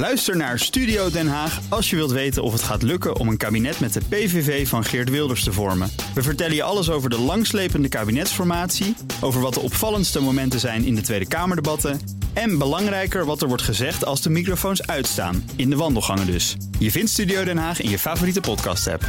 Luister 0.00 0.36
naar 0.36 0.58
Studio 0.58 1.10
Den 1.10 1.28
Haag 1.28 1.60
als 1.68 1.90
je 1.90 1.96
wilt 1.96 2.10
weten 2.10 2.42
of 2.42 2.52
het 2.52 2.62
gaat 2.62 2.82
lukken 2.82 3.16
om 3.16 3.28
een 3.28 3.36
kabinet 3.36 3.80
met 3.80 3.92
de 3.92 4.00
PVV 4.08 4.68
van 4.68 4.84
Geert 4.84 5.10
Wilders 5.10 5.44
te 5.44 5.52
vormen. 5.52 5.90
We 6.14 6.22
vertellen 6.22 6.54
je 6.54 6.62
alles 6.62 6.90
over 6.90 7.10
de 7.10 7.18
langslepende 7.18 7.88
kabinetsformatie, 7.88 8.96
over 9.20 9.40
wat 9.40 9.54
de 9.54 9.60
opvallendste 9.60 10.20
momenten 10.20 10.60
zijn 10.60 10.84
in 10.84 10.94
de 10.94 11.00
Tweede 11.00 11.28
Kamerdebatten 11.28 12.00
en 12.32 12.58
belangrijker 12.58 13.24
wat 13.24 13.42
er 13.42 13.48
wordt 13.48 13.62
gezegd 13.62 14.04
als 14.04 14.22
de 14.22 14.30
microfoons 14.30 14.86
uitstaan, 14.86 15.50
in 15.56 15.70
de 15.70 15.76
wandelgangen 15.76 16.26
dus. 16.26 16.56
Je 16.78 16.90
vindt 16.90 17.10
Studio 17.10 17.44
Den 17.44 17.58
Haag 17.58 17.80
in 17.80 17.90
je 17.90 17.98
favoriete 17.98 18.40
podcast-app. 18.40 19.08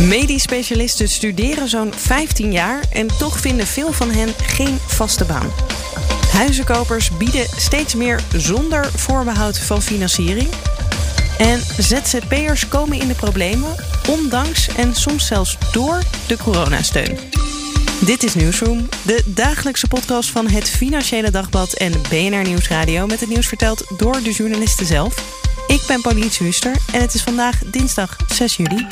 Medisch 0.00 0.42
specialisten 0.42 1.08
studeren 1.08 1.68
zo'n 1.68 1.92
15 1.92 2.52
jaar 2.52 2.84
en 2.92 3.06
toch 3.06 3.38
vinden 3.38 3.66
veel 3.66 3.92
van 3.92 4.10
hen 4.10 4.28
geen 4.38 4.78
vaste 4.78 5.24
baan. 5.24 5.48
Huizenkopers 6.32 7.16
bieden 7.16 7.46
steeds 7.56 7.94
meer 7.94 8.20
zonder 8.36 8.90
voorbehoud 8.94 9.58
van 9.58 9.82
financiering. 9.82 10.48
En 11.38 11.60
ZZP'ers 11.78 12.68
komen 12.68 13.00
in 13.00 13.08
de 13.08 13.14
problemen, 13.14 13.74
ondanks 14.08 14.68
en 14.68 14.94
soms 14.94 15.26
zelfs 15.26 15.56
door 15.72 16.02
de 16.26 16.36
coronasteun. 16.36 17.18
Dit 18.00 18.22
is 18.22 18.34
Nieuwsroom, 18.34 18.88
de 19.02 19.22
dagelijkse 19.26 19.88
podcast 19.88 20.30
van 20.30 20.48
het 20.48 20.70
Financiële 20.70 21.30
Dagblad 21.30 21.72
en 21.72 21.92
BNR 22.08 22.42
Nieuwsradio 22.42 23.06
met 23.06 23.20
het 23.20 23.28
nieuws 23.28 23.46
verteld 23.46 23.84
door 23.96 24.22
de 24.22 24.32
journalisten 24.32 24.86
zelf. 24.86 25.38
Ik 25.66 25.84
ben 25.86 26.00
Pauline 26.00 26.30
Huster 26.38 26.76
en 26.92 27.00
het 27.00 27.14
is 27.14 27.22
vandaag 27.22 27.58
dinsdag 27.66 28.16
6 28.28 28.56
juli. 28.56 28.86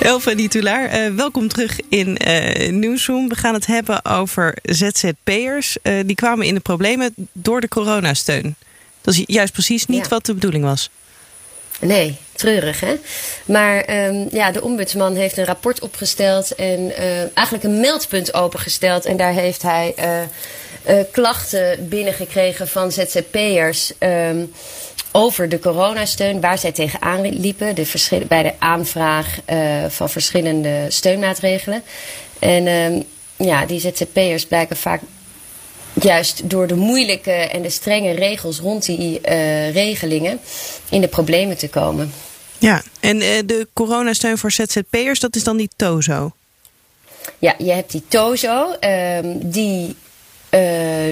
Elfa 0.00 0.48
Tulaar, 0.48 0.94
uh, 0.94 1.14
welkom 1.14 1.48
terug 1.48 1.80
in 1.88 2.18
uh, 2.26 2.70
Nieuwsroom. 2.70 3.28
We 3.28 3.34
gaan 3.34 3.54
het 3.54 3.66
hebben 3.66 4.04
over 4.04 4.56
ZZP'ers. 4.62 5.76
Uh, 5.82 6.00
die 6.06 6.16
kwamen 6.16 6.46
in 6.46 6.54
de 6.54 6.60
problemen 6.60 7.14
door 7.32 7.60
de 7.60 7.68
coronasteun. 7.68 8.54
Dat 9.00 9.14
is 9.14 9.22
juist 9.26 9.52
precies 9.52 9.86
niet 9.86 10.02
Ja. 10.02 10.08
wat 10.08 10.26
de 10.26 10.34
bedoeling 10.34 10.64
was. 10.64 10.90
Nee, 11.80 12.16
treurig 12.32 12.80
hè. 12.80 12.94
Maar 13.44 13.80
ehm, 13.80 14.26
ja, 14.30 14.50
de 14.50 14.62
ombudsman 14.62 15.14
heeft 15.14 15.36
een 15.36 15.44
rapport 15.44 15.80
opgesteld 15.80 16.54
en 16.54 16.96
eh, 16.96 17.20
eigenlijk 17.20 17.64
een 17.64 17.80
meldpunt 17.80 18.34
opengesteld. 18.34 19.04
En 19.04 19.16
daar 19.16 19.32
heeft 19.32 19.62
hij 19.62 19.92
eh, 19.96 20.20
eh, 20.82 21.04
klachten 21.12 21.88
binnengekregen 21.88 22.68
van 22.68 22.92
ZZP'ers 22.92 23.92
ehm, 23.98 24.44
over 25.12 25.48
de 25.48 25.58
coronasteun, 25.58 26.40
waar 26.40 26.58
zij 26.58 26.72
tegenaan 26.72 27.28
liepen. 27.28 27.74
De 27.74 27.86
verschil- 27.86 28.26
bij 28.28 28.42
de 28.42 28.52
aanvraag 28.58 29.38
eh, 29.44 29.84
van 29.88 30.10
verschillende 30.10 30.86
steunmaatregelen. 30.88 31.82
En 32.38 32.66
ehm, 32.66 33.02
ja, 33.36 33.66
die 33.66 33.80
ZZP'ers 33.80 34.46
blijken 34.46 34.76
vaak 34.76 35.00
juist 35.92 36.50
door 36.50 36.66
de 36.66 36.74
moeilijke 36.74 37.30
en 37.30 37.62
de 37.62 37.70
strenge 37.70 38.12
regels 38.12 38.58
rond 38.58 38.84
die 38.84 39.20
eh, 39.20 39.72
regelingen 39.72 40.40
in 40.90 41.00
de 41.00 41.08
problemen 41.08 41.56
te 41.56 41.68
komen. 41.68 42.12
Ja, 42.58 42.82
en 43.00 43.20
eh, 43.20 43.38
de 43.46 43.68
coronasteun 43.72 44.38
voor 44.38 44.52
ZZP'ers, 44.52 45.20
dat 45.20 45.36
is 45.36 45.44
dan 45.44 45.56
die 45.56 45.70
TOZO. 45.76 46.32
Ja, 47.38 47.54
je 47.58 47.72
hebt 47.72 47.92
die 47.92 48.02
TOZO, 48.08 48.76
ehm, 48.80 49.34
die, 49.36 49.96
eh, 50.50 50.60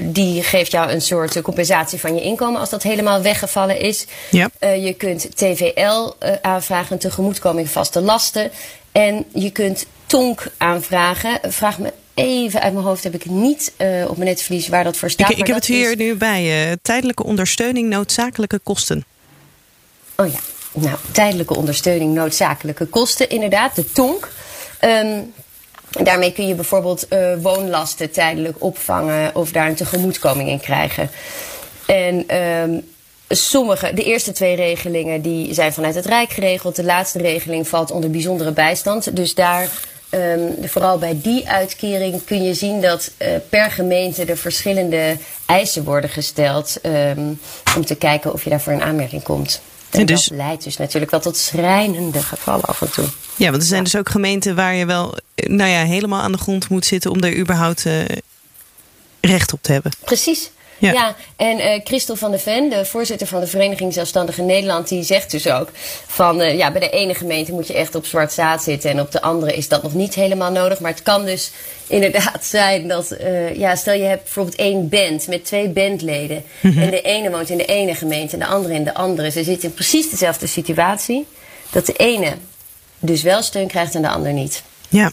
die 0.03 0.43
geeft 0.43 0.71
jou 0.71 0.91
een 0.91 1.01
soort 1.01 1.43
compensatie 1.43 2.01
van 2.01 2.15
je 2.15 2.23
inkomen 2.23 2.61
als 2.61 2.71
dat 2.71 2.83
helemaal 2.83 3.23
weggevallen 3.23 3.81
is. 3.81 4.07
Ja. 4.31 4.51
Eh, 4.59 4.85
je 4.85 4.95
kunt 4.95 5.37
TVL 5.37 6.11
eh, 6.19 6.33
aanvragen, 6.43 6.93
een 6.93 6.99
tegemoetkoming 6.99 7.71
vaste 7.71 8.01
lasten. 8.01 8.51
En 8.93 9.25
je 9.35 9.51
kunt 9.51 9.87
TONK 10.07 10.47
aanvragen. 10.57 11.41
Vraag 11.43 11.79
me 11.79 11.93
even 12.15 12.61
uit 12.61 12.73
mijn 12.73 12.85
hoofd, 12.85 13.05
heb 13.05 13.15
ik 13.15 13.25
niet 13.25 13.73
op 14.09 14.17
mijn 14.17 14.29
netvlies 14.29 14.69
waar 14.69 14.85
dat 14.85 14.97
voor 14.97 15.11
staat. 15.11 15.31
Ik, 15.31 15.37
heb 15.47 15.47
het 15.47 15.69
is- 15.69 15.77
hier 15.77 15.97
nu 15.97 16.15
bij. 16.15 16.77
tijdelijke 16.83 17.25
ondersteuning 17.25 17.89
noodzakelijke 17.89 18.59
kosten. 18.59 19.05
Oh 20.17 20.27
ja, 20.33 20.39
nou, 20.73 20.97
tijdelijke 21.13 21.57
ondersteuning, 21.57 22.15
noodzakelijke 22.15 22.87
kosten, 22.87 23.29
inderdaad, 23.29 23.75
de 23.77 23.93
TONK. 23.93 24.29
Ehm, 24.79 25.21
daarmee 26.03 26.33
kun 26.33 26.47
je 26.47 26.55
bijvoorbeeld 26.55 27.09
eh, 27.09 27.33
woonlasten 27.43 28.11
tijdelijk 28.11 28.57
opvangen 28.59 29.35
of 29.35 29.51
daar 29.51 29.69
een 29.69 29.75
tegemoetkoming 29.75 30.49
in 30.49 30.61
krijgen. 30.61 31.11
En 31.87 32.25
ehm, 32.27 32.81
sommige, 33.29 33.95
de 33.95 34.03
eerste 34.05 34.33
twee 34.33 34.57
regelingen 34.57 35.23
die 35.23 35.55
zijn 35.55 35.73
vanuit 35.73 35.95
het 35.95 36.07
Rijk 36.07 36.31
geregeld. 36.31 36.77
De 36.77 36.85
laatste 36.85 37.19
regeling 37.19 37.69
valt 37.69 37.91
onder 37.91 38.11
bijzondere 38.11 38.53
bijstand. 38.53 39.17
Dus 39.17 39.35
daar, 39.35 39.69
ehm, 40.11 40.41
vooral 40.63 40.99
bij 40.99 41.19
die 41.23 41.49
uitkering, 41.49 42.25
kun 42.25 42.43
je 42.43 42.55
zien 42.55 42.81
dat 42.81 43.11
eh, 43.17 43.29
per 43.49 43.71
gemeente 43.71 44.25
er 44.25 44.37
verschillende 44.37 45.17
eisen 45.47 45.85
worden 45.85 46.11
gesteld. 46.11 46.81
ehm, 46.83 47.33
om 47.77 47.85
te 47.85 47.95
kijken 47.95 48.33
of 48.33 48.45
je 48.45 48.51
daarvoor 48.51 48.73
in 48.73 48.83
aanmerking 48.83 49.23
komt. 49.23 49.61
En 49.91 50.07
dus- 50.07 50.25
dat 50.25 50.39
leidt 50.39 50.65
dus 50.65 50.77
natuurlijk 50.77 51.11
wel 51.11 51.21
tot 51.21 51.37
schrijnende 51.37 52.23
gevallen 52.23 52.65
af 52.65 52.83
en 52.83 52.91
toe. 52.91 53.05
Ja, 53.37 53.51
want 53.51 53.63
er 53.63 53.69
zijn 53.69 53.85
dus 53.85 53.97
ook 53.97 54.09
gemeenten 54.09 54.55
waar 54.55 54.75
je 54.75 54.87
wel 54.87 55.15
eh, 55.35 55.49
nou 55.49 55.71
ja, 55.71 55.85
helemaal 55.85 56.21
aan 56.21 56.33
de 56.33 56.39
grond 56.39 56.69
moet 56.69 56.87
zitten 56.87 57.11
om 57.11 57.21
daar 57.21 57.35
überhaupt 57.35 57.87
eh, 57.87 58.05
recht 59.21 59.53
op 59.53 59.63
te 59.63 59.73
hebben. 59.73 59.93
Precies. 60.05 60.51
Ja. 60.79 60.93
Ja, 60.93 61.17
en 61.37 61.59
eh 61.59 61.81
Christel 61.85 62.17
van 62.17 62.31
der 62.31 62.41
Ven, 62.41 62.69
de 62.71 62.85
voorzitter 62.85 63.27
van 63.27 63.41
de 63.41 63.47
Vereniging 63.47 63.93
Zelfstandigen 63.93 64.47
Nederland, 64.47 64.89
die 64.89 65.03
zegt 65.03 65.31
dus 65.31 65.49
ook 65.49 65.69
van 66.07 66.41
eh, 66.41 66.57
ja, 66.57 66.71
bij 66.71 66.81
de 66.81 66.91
ene 66.91 67.15
gemeente 67.15 67.53
moet 67.53 67.67
je 67.67 67.75
echt 67.75 67.95
op 67.95 68.07
zwart 68.07 68.33
zaad 68.33 68.63
zitten 68.63 68.91
en 68.91 69.01
op 69.01 69.13
de 69.13 69.23
andere 69.23 69.53
is 69.57 69.69
dat 69.69 69.83
nog 69.83 69.95
niet 69.95 70.15
helemaal 70.15 70.51
nodig. 70.53 70.81
Maar 70.81 70.91
het 70.91 71.03
kan 71.03 71.25
dus 71.25 71.51
inderdaad 71.87 72.45
zijn 72.45 72.89
dat, 72.89 73.11
eh, 73.11 73.55
ja, 73.55 73.77
stel 73.77 73.95
je 73.95 74.03
hebt 74.03 74.23
bijvoorbeeld 74.23 74.57
één 74.57 74.89
band 74.89 75.27
met 75.27 75.45
twee 75.45 75.69
bandleden 75.69 76.45
en 76.63 76.91
de 76.91 77.03
ene 77.03 77.31
woont 77.31 77.51
in 77.51 77.57
de 77.59 77.65
ene 77.65 77.95
gemeente 77.95 78.33
en 78.33 78.39
de 78.39 78.47
andere 78.47 78.75
in 78.75 78.85
de 78.85 78.95
andere. 78.95 79.31
Ze 79.31 79.45
zitten 79.45 79.69
in 79.69 79.75
precies 79.75 80.11
dezelfde 80.11 80.47
situatie, 80.47 81.27
dat 81.71 81.87
de 81.87 81.93
ene 81.93 82.33
dus 82.99 83.23
wel 83.23 83.43
steun 83.43 83.69
krijgt 83.69 83.95
en 83.95 84.03
de 84.03 84.09
ander 84.09 84.33
niet. 84.33 84.63
Ja. 84.89 85.13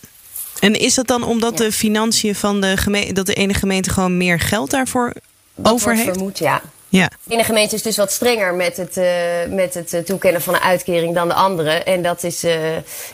En 0.59 0.73
is 0.79 0.93
dat 0.93 1.07
dan 1.07 1.23
omdat 1.23 1.57
Ja. 1.59 1.65
de 1.65 1.71
financiën 1.71 2.35
van 2.35 2.61
de 2.61 2.77
gemeente, 2.77 3.13
dat 3.13 3.25
de 3.25 3.33
ene 3.33 3.53
gemeente 3.53 3.89
gewoon 3.89 4.17
meer 4.17 4.39
geld 4.39 4.69
daarvoor 4.71 5.13
over 5.61 5.95
heeft? 5.95 6.09
vermoed, 6.09 6.37
ja. 6.37 6.61
Ja. 6.97 7.09
De 7.23 7.33
ene 7.33 7.43
gemeente 7.43 7.75
is 7.75 7.81
dus 7.81 7.97
wat 7.97 8.11
strenger 8.11 8.53
met 8.53 8.77
het, 8.77 8.97
eh, 8.97 9.05
met 9.49 9.73
het 9.73 9.93
eh, 9.93 10.01
toekennen 10.01 10.41
van 10.41 10.53
een 10.53 10.59
uitkering 10.59 11.15
dan 11.15 11.27
de 11.27 11.33
andere. 11.33 11.69
En 11.69 12.01
dat 12.01 12.23
is 12.23 12.43
eh, 12.43 12.55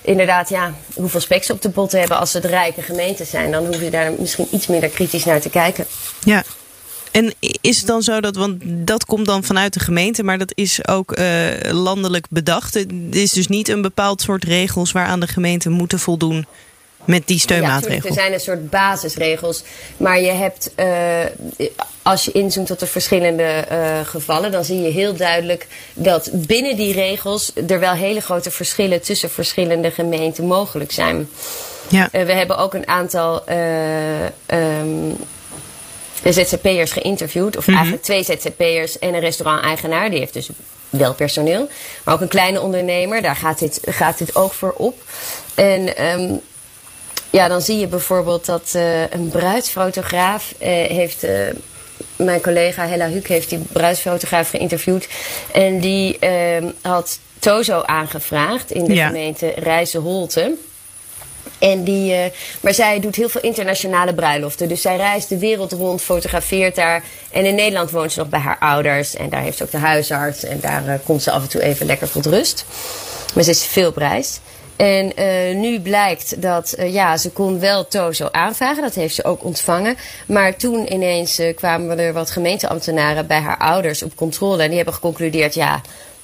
inderdaad, 0.02 0.50
ja, 0.50 0.74
hoeveel 0.94 1.20
spek 1.20 1.44
ze 1.44 1.54
op 1.54 1.62
de 1.62 1.70
pot 1.70 1.92
hebben. 1.92 2.18
Als 2.18 2.34
het 2.34 2.46
rijke 2.46 2.82
gemeenten 2.82 3.26
zijn, 3.26 3.52
dan 3.52 3.66
hoef 3.66 3.82
je 3.82 3.90
daar 3.90 4.12
misschien 4.20 4.48
iets 4.52 4.68
minder 4.68 4.90
kritisch 4.90 5.26
naar 5.26 5.42
te 5.42 5.50
kijken. 5.50 5.86
Ja. 6.20 6.44
En 7.12 7.34
is 7.62 7.78
het 7.78 7.88
dan 7.88 8.02
zo 8.02 8.22
dat, 8.22 8.36
want 8.36 8.62
dat 8.64 9.06
komt 9.06 9.26
dan 9.26 9.44
vanuit 9.44 9.74
de 9.74 9.80
gemeente, 9.80 10.24
maar 10.24 10.38
dat 10.38 10.52
is 10.56 10.88
ook 10.88 11.18
landelijk 11.72 12.26
bedacht. 12.30 12.74
Het 12.74 12.92
is 13.10 13.32
dus 13.32 13.48
niet 13.48 13.68
een 13.68 13.82
bepaald 13.82 14.22
soort 14.22 14.44
regels 14.44 14.92
waaraan 14.92 15.20
de 15.20 15.28
gemeenten 15.28 15.72
moeten 15.72 16.00
voldoen 16.00 16.46
met 17.06 17.28
die 17.28 17.36
Ja, 17.36 17.42
steunmaatregel. 17.42 17.88
tuurlijk, 17.88 18.06
er 18.06 18.14
zijn 18.22 18.34
een 18.34 18.40
soort 18.40 18.70
basisregels. 18.70 19.64
Maar 19.98 20.22
je 20.22 20.32
hebt, 20.32 20.72
eh, 20.76 20.88
als 22.02 22.26
je 22.26 22.32
inzoomt 22.32 22.72
op 22.72 22.80
de 22.80 22.88
verschillende 22.88 23.44
eh, 23.44 24.00
gevallen, 24.04 24.52
dan 24.52 24.64
zie 24.66 24.82
je 24.82 24.90
heel 24.90 25.16
duidelijk 25.16 25.68
dat 25.94 26.30
binnen 26.34 26.76
die 26.76 26.94
regels 26.94 27.52
er 27.68 27.80
wel 27.80 27.94
hele 27.94 28.20
grote 28.22 28.52
verschillen 28.52 29.02
tussen 29.02 29.30
verschillende 29.30 29.92
gemeenten 29.92 30.46
mogelijk 30.46 30.92
zijn. 30.92 31.30
ja. 31.88 32.10
Eh, 32.12 32.26
we 32.26 32.34
hebben 32.34 32.58
ook 32.58 32.74
een 32.74 32.88
aantal 32.88 33.46
eh, 33.46 34.26
ehm, 34.46 35.12
ZZP'ers 36.24 36.92
geïnterviewd. 36.92 37.58
Of 37.58 37.68
eigenlijk 37.68 38.04
twee 38.04 38.24
ZZP'ers 38.24 39.00
en 39.00 39.14
een 39.14 39.20
restaurant-eigenaar. 39.20 40.10
Die 40.10 40.20
heeft 40.20 40.34
dus 40.34 40.50
wel 40.90 41.14
personeel. 41.14 41.70
Maar 42.04 42.14
ook 42.14 42.22
een 42.22 42.28
kleine 42.28 42.62
ondernemer. 42.62 43.22
Daar 43.22 43.36
gaat 43.36 43.60
dit, 43.60 43.80
gaat 43.86 44.18
dit 44.18 44.36
ook 44.36 44.54
voor 44.54 44.74
op. 44.78 45.02
En 45.56 45.96
ehm, 45.98 46.34
ja, 47.30 47.48
dan 47.48 47.62
zie 47.62 47.78
je 47.80 47.88
bijvoorbeeld 47.88 48.46
dat 48.46 48.70
eh, 48.74 49.02
een 49.12 49.30
bruidsfotograaf 49.30 50.54
eh, 50.58 50.70
heeft... 50.70 51.24
eh, 51.24 51.40
mijn 52.16 52.42
collega 52.42 52.88
Hella 52.88 53.08
Huuk 53.10 53.28
heeft 53.28 53.50
die 53.50 53.60
bruidsfotograaf 53.72 54.50
geïnterviewd. 54.50 55.08
En 55.52 55.80
die 55.80 56.20
ehm, 56.20 56.68
had 56.81 57.20
Tozo 57.40 57.81
aangevraagd 57.81 58.72
in 58.72 58.84
de 58.86 58.94
Ja. 58.94 59.06
gemeente 59.08 59.54
Rijssen-Holte. 59.56 60.56
En 61.60 61.84
die, 61.84 62.16
maar 62.62 62.74
zij 62.74 63.00
doet 63.00 63.16
heel 63.16 63.30
veel 63.30 63.42
internationale 63.42 64.14
bruiloften. 64.14 64.68
Dus 64.68 64.82
zij 64.82 64.96
reist 64.98 65.30
de 65.30 65.38
wereld 65.38 65.72
rond, 65.72 66.02
fotografeert 66.02 66.75
daar. 66.75 67.04
En 67.32 67.46
in 67.46 67.56
Nederland 67.56 67.92
woont 67.92 68.12
ze 68.12 68.20
nog 68.20 68.30
bij 68.30 68.40
haar 68.40 68.58
ouders. 68.60 69.16
En 69.16 69.30
daar 69.30 69.42
heeft 69.42 69.58
ze 69.58 69.64
ook 69.64 69.72
de 69.72 69.78
huisarts. 69.78 70.44
En 70.44 70.60
daar 70.60 71.00
komt 71.04 71.24
ze 71.24 71.32
af 71.32 71.42
en 71.42 71.50
toe 71.50 71.62
even 71.62 71.86
lekker 71.86 72.12
tot 72.12 72.25
rust. 72.25 72.66
Maar 73.36 73.44
ze 73.44 73.50
is 73.50 73.64
veel 73.66 73.88
op 73.90 73.98
reis. 73.98 74.40
En 74.80 75.16
eh, 75.16 75.56
nu 75.56 75.80
blijkt 75.80 76.42
dat, 76.42 76.72
eh, 76.72 76.94
ja, 76.94 77.18
ze 77.18 77.31
kon 77.31 77.60
wel 77.60 77.88
TOZO 77.88 78.28
aanvragen. 78.31 78.81
Dat 78.81 78.96
heeft 78.96 79.16
ze 79.16 79.24
ook 79.24 79.44
ontvangen. 79.44 79.98
Maar 80.26 80.56
toen 80.56 80.94
ineens 80.94 81.40
eh, 81.40 81.56
kwamen 81.56 82.00
er 82.00 82.14
wat 82.14 82.31
gemeenteambtenaren 82.31 83.28
bij 83.28 83.40
haar 83.40 83.58
ouders 83.58 84.04
op 84.04 84.16
controle. 84.16 84.62
En 84.62 84.68
die 84.68 84.76
hebben 84.76 84.94
geconcludeerd, 84.94 85.54
ja, 85.54 85.81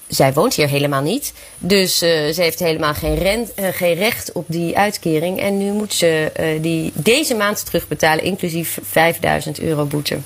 zij 0.07 0.33
woont 0.33 0.53
hier 0.53 0.67
helemaal 0.67 1.01
niet. 1.01 1.33
Dus 1.57 1.97
ze 1.97 2.33
heeft 2.35 2.59
helemaal 2.59 2.93
geen, 2.93 3.15
rent, 3.15 3.51
geen 3.55 3.95
recht 3.95 4.31
op 4.31 4.45
die 4.47 4.77
uitkering. 4.77 5.39
En 5.39 5.57
nu 5.57 5.71
moet 5.71 5.93
ze 5.93 6.31
die 6.61 6.91
deze 6.93 7.35
maand 7.35 7.65
terugbetalen, 7.65 8.23
inclusief 8.23 8.79
5000 8.83 9.59
euro 9.59 9.85
boete. 9.85 10.17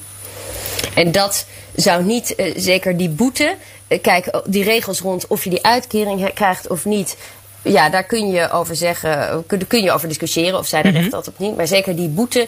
En 0.96 1.12
dat 1.12 1.46
zou 1.76 2.04
niet, 2.04 2.36
zeker 2.56 2.98
die 2.98 3.10
boete, 3.10 3.56
kijk, 4.02 4.42
die 4.46 4.64
regels 4.64 5.00
rond 5.00 5.28
of 5.28 5.44
je 5.44 5.50
die 5.50 5.66
uitkering 5.66 6.34
krijgt 6.34 6.68
of 6.68 6.86
niet. 6.86 7.18
Ja, 7.62 7.90
daar 7.90 8.04
kun 8.04 8.30
je 8.30 8.52
over 8.52 8.76
zeggen, 8.76 9.44
kun, 9.48 9.68
kun 9.68 9.84
je 9.84 9.92
over 9.92 10.08
discussiëren 10.08 10.60
of 10.60 10.68
zij 10.68 10.80
er 10.80 10.86
recht 10.86 10.96
mm 10.98 11.04
-hmm. 11.04 11.14
had 11.14 11.28
op 11.28 11.40
niet. 11.40 11.56
Maar 11.56 11.68
zeker 11.68 11.96
die 11.96 12.08
boete, 12.08 12.48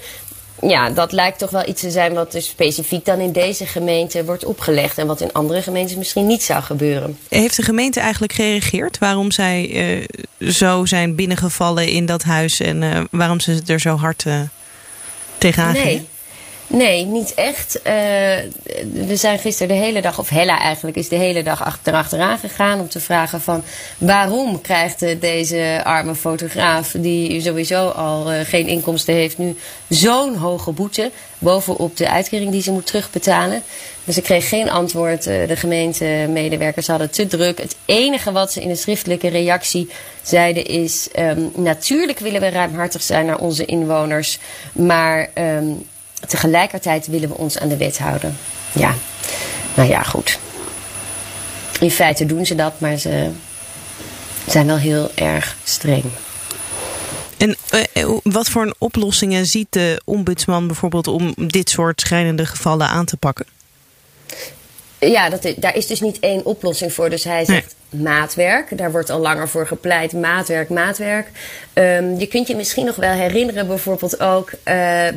ja, 0.62 0.90
dat 0.90 1.12
lijkt 1.12 1.40
toch 1.40 1.50
wel 1.50 1.68
iets 1.68 1.82
te 1.82 1.92
zijn 1.92 2.14
wat 2.14 2.32
dus 2.32 2.48
specifiek 2.48 3.06
dan 3.06 3.20
in 3.20 3.32
deze 3.32 3.66
gemeente 3.66 4.26
wordt 4.26 4.46
opgelegd. 4.46 4.98
En 4.98 5.08
wat 5.08 5.22
in 5.22 5.34
andere 5.34 5.62
gemeentes 5.62 5.96
misschien 5.96 6.28
niet 6.28 6.44
zou 6.44 6.64
gebeuren. 6.64 7.18
Heeft 7.30 7.56
de 7.56 7.64
gemeente 7.64 8.00
eigenlijk 8.00 8.34
gereageerd 8.34 8.98
waarom 8.98 9.32
zij 9.32 9.70
uh, 10.40 10.52
zo 10.52 10.86
zijn 10.86 11.16
binnengevallen 11.16 11.88
in 11.88 12.06
dat 12.06 12.24
huis 12.24 12.60
en 12.60 12.82
uh, 12.82 13.00
waarom 13.12 13.40
ze 13.40 13.62
er 13.66 13.80
zo 13.80 13.96
hard 13.96 14.26
uh, 14.26 14.40
tegenaan 15.38 15.74
nee. 15.74 16.08
Nee, 16.72 17.06
niet 17.06 17.34
echt. 17.34 17.78
Uh, 17.78 17.84
we 19.08 19.16
zijn 19.16 19.40
gisteren 19.40 19.76
de 19.76 19.84
hele 19.84 20.02
dag, 20.02 20.20
of 20.20 20.30
Hella 20.30 20.60
eigenlijk, 20.60 20.98
is 20.98 21.10
de 21.10 21.16
hele 21.16 21.44
dag 21.44 21.80
erachteraan 21.84 22.38
gegaan 22.38 22.80
om 22.80 22.90
te 22.90 23.00
vragen 23.00 23.42
van 23.42 23.64
waarom 23.98 24.62
krijgt 24.62 25.22
deze 25.22 25.82
arme 25.84 26.16
fotograaf, 26.16 26.92
die 26.98 27.42
sowieso 27.42 27.88
al 27.88 28.34
uh, 28.34 28.40
geen 28.40 28.68
inkomsten 28.68 29.14
heeft, 29.14 29.38
nu 29.38 29.58
zo'n 29.90 30.36
hoge 30.36 30.72
boete 30.72 31.12
bovenop 31.38 31.98
de 31.98 32.10
uitkering 32.10 32.52
die 32.52 32.62
ze 32.62 32.72
moet 32.72 32.86
terugbetalen. 32.86 33.64
Dus 34.04 34.18
ik 34.18 34.24
kreeg 34.24 34.50
geen 34.50 34.70
antwoord. 34.70 35.24
De 35.24 35.56
gemeentemedewerkers 35.56 36.88
hadden 36.88 37.12
te 37.12 37.28
druk. 37.28 37.58
Het 37.58 37.76
enige 37.86 38.32
wat 38.32 38.52
ze 38.52 38.62
in 38.62 38.68
de 38.68 38.76
schriftelijke 38.76 39.28
reactie 39.28 39.90
zeiden 40.22 40.66
is: 40.66 41.08
um, 41.20 41.52
natuurlijk 41.56 42.20
willen 42.20 42.42
we 42.42 42.50
ruimhartig 42.50 43.02
zijn 43.02 43.26
naar 43.26 43.40
onze 43.40 43.66
inwoners, 43.66 44.40
maar 44.74 45.30
um, 45.34 45.86
tegelijkertijd 46.28 47.08
willen 47.08 47.30
we 47.30 47.38
ons 47.38 47.58
aan 47.58 47.70
de 47.70 47.78
wet 47.78 48.00
houden. 48.00 48.38
Ja, 48.72 48.96
nou 49.76 49.90
ja, 49.90 50.04
goed. 50.04 50.40
In 51.80 51.92
feite 51.92 52.26
doen 52.26 52.46
ze 52.46 52.56
dat, 52.56 52.80
maar 52.80 52.98
ze 52.98 53.30
zijn 54.48 54.68
wel 54.68 54.78
heel 54.78 55.12
erg 55.16 55.56
streng. 55.64 56.04
En 57.38 57.56
uh, 57.94 58.18
wat 58.24 58.50
voor 58.50 58.76
oplossingen 58.78 59.46
ziet 59.46 59.68
de 59.70 60.02
ombudsman 60.06 60.68
bijvoorbeeld 60.68 61.08
om 61.08 61.34
dit 61.36 61.70
soort 61.70 62.02
schrijnende 62.02 62.46
gevallen 62.46 62.88
aan 62.88 63.06
te 63.06 63.18
pakken? 63.18 63.46
Ja, 65.10 65.30
dat, 65.30 65.54
daar 65.58 65.76
is 65.76 65.88
dus 65.88 66.02
niet 66.02 66.20
één 66.20 66.46
oplossing 66.46 66.94
voor. 66.94 67.10
Dus 67.10 67.24
hij 67.24 67.46
zegt 67.46 67.76
nee. 67.90 68.02
maatwerk. 68.02 68.78
Daar 68.78 68.92
wordt 68.92 69.10
al 69.10 69.20
langer 69.20 69.50
voor 69.50 69.68
gepleit. 69.68 70.14
Maatwerk, 70.14 70.70
maatwerk. 70.70 71.28
Um, 71.74 72.20
je 72.20 72.28
kunt 72.28 72.48
je 72.48 72.56
misschien 72.56 72.86
nog 72.86 72.96
wel 72.96 73.12
herinneren, 73.12 73.68
bijvoorbeeld 73.68 74.20
ook 74.20 74.52
uh, 74.52 74.56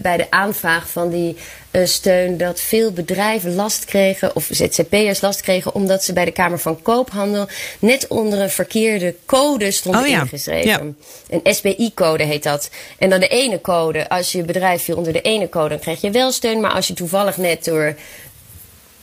bij 0.02 0.16
de 0.16 0.26
aanvraag 0.30 0.88
van 0.88 1.10
die 1.10 1.36
uh, 1.70 1.84
steun, 1.84 2.36
dat 2.36 2.60
veel 2.60 2.92
bedrijven 2.92 3.54
last 3.54 3.84
kregen, 3.84 4.36
of 4.36 4.48
ZZP'ers 4.50 5.20
last 5.20 5.40
kregen, 5.40 5.74
omdat 5.74 6.04
ze 6.04 6.12
bij 6.12 6.24
de 6.24 6.30
Kamer 6.30 6.58
van 6.58 6.82
Koophandel 6.82 7.48
net 7.78 8.06
onder 8.06 8.40
een 8.40 8.50
verkeerde 8.50 9.14
code 9.26 9.70
stonden 9.70 10.02
oh, 10.02 10.08
ja. 10.08 10.20
ingeschreven. 10.20 10.96
Ja. 11.28 11.40
Een 11.42 11.54
SBI-code 11.54 12.24
heet 12.24 12.42
dat. 12.42 12.70
En 12.98 13.10
dan 13.10 13.20
de 13.20 13.28
ene 13.28 13.60
code, 13.60 14.08
als 14.08 14.32
je 14.32 14.42
bedrijf 14.42 14.82
viel 14.82 14.96
onder 14.96 15.12
de 15.12 15.20
ene 15.20 15.48
code, 15.48 15.68
dan 15.68 15.78
krijg 15.78 16.00
je 16.00 16.10
wel 16.10 16.32
steun. 16.32 16.60
Maar 16.60 16.72
als 16.72 16.86
je 16.86 16.94
toevallig 16.94 17.36
net 17.36 17.64
door 17.64 17.94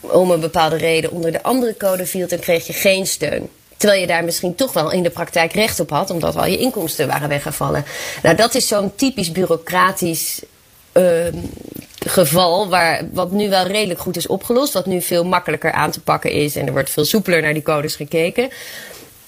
om 0.02 0.32
een 0.32 0.40
bepaalde 0.40 0.78
reden 0.78 1.12
onder 1.12 1.32
de 1.32 1.44
andere 1.44 1.78
code 1.78 2.06
viel, 2.06 2.28
dan 2.28 2.40
kreeg 2.40 2.68
je 2.68 2.74
geen 2.74 3.08
steun. 3.08 3.50
Terwijl 3.78 4.02
je 4.02 4.08
daar 4.08 4.24
misschien 4.24 4.56
toch 4.56 4.74
wel 4.74 4.92
in 4.92 5.04
de 5.04 5.10
praktijk 5.10 5.54
recht 5.54 5.80
op 5.80 5.90
had, 5.90 6.10
omdat 6.10 6.36
al 6.36 6.46
je 6.46 6.58
inkomsten 6.58 7.08
waren 7.08 7.30
weggevallen. 7.30 7.86
Nou, 8.24 8.36
dat 8.36 8.56
is 8.56 8.68
zo'n 8.68 8.96
typisch 8.96 9.32
bureaucratisch 9.32 10.42
uh, 10.94 11.28
geval, 12.08 12.70
waar, 12.70 13.08
wat 13.14 13.32
nu 13.32 13.50
wel 13.50 13.68
redelijk 13.68 14.00
goed 14.00 14.18
is 14.18 14.28
opgelost, 14.28 14.74
wat 14.74 14.86
nu 14.86 15.02
veel 15.02 15.26
makkelijker 15.26 15.72
aan 15.72 15.92
te 15.92 16.02
pakken 16.02 16.32
is 16.32 16.56
en 16.56 16.66
er 16.66 16.72
wordt 16.72 16.90
veel 16.90 17.06
soepeler 17.06 17.42
naar 17.42 17.54
die 17.54 17.62
codes 17.62 17.96
gekeken. 17.96 18.50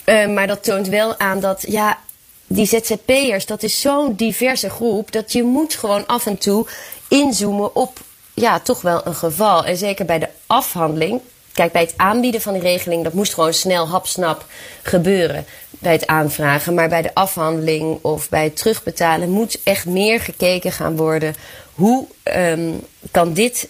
Uh, 0.06 0.28
maar 0.28 0.48
dat 0.48 0.64
toont 0.64 0.88
wel 0.88 1.20
aan 1.20 1.40
dat, 1.40 1.64
ja, 1.68 2.00
die 2.48 2.66
ZZP'ers, 2.66 3.46
dat 3.46 3.64
is 3.64 3.82
zo'n 3.82 4.16
diverse 4.16 4.70
groep, 4.70 5.12
dat 5.12 5.32
je 5.32 5.44
moet 5.44 5.74
gewoon 5.74 6.06
af 6.06 6.26
en 6.26 6.38
toe 6.38 6.68
inzoomen 7.10 7.76
op 7.76 8.00
ja, 8.34 8.60
toch 8.60 8.82
wel 8.82 9.02
een 9.08 9.16
geval. 9.16 9.66
En 9.66 9.78
zeker 9.78 10.06
bij 10.06 10.20
de 10.20 10.30
afhandeling. 10.48 11.22
Kijk, 11.54 11.72
bij 11.72 11.82
het 11.82 11.94
aanbieden 11.98 12.42
van 12.42 12.54
die 12.54 12.62
regeling, 12.62 13.04
dat 13.04 13.14
moest 13.14 13.34
gewoon 13.34 13.54
snel, 13.54 13.88
hapsnap 13.88 14.46
gebeuren 14.82 15.46
bij 15.70 15.92
het 15.92 16.08
aanvragen. 16.08 16.74
Maar 16.74 16.90
bij 16.90 17.02
de 17.02 17.14
afhandeling 17.16 18.00
of 18.02 18.30
bij 18.30 18.44
het 18.44 18.58
terugbetalen 18.58 19.30
moet 19.30 19.60
echt 19.64 19.86
meer 19.86 20.20
gekeken 20.20 20.72
gaan 20.72 20.96
worden. 20.96 21.36
Hoe 21.74 22.08
um, 22.24 22.82
kan 23.12 23.34
dit 23.34 23.70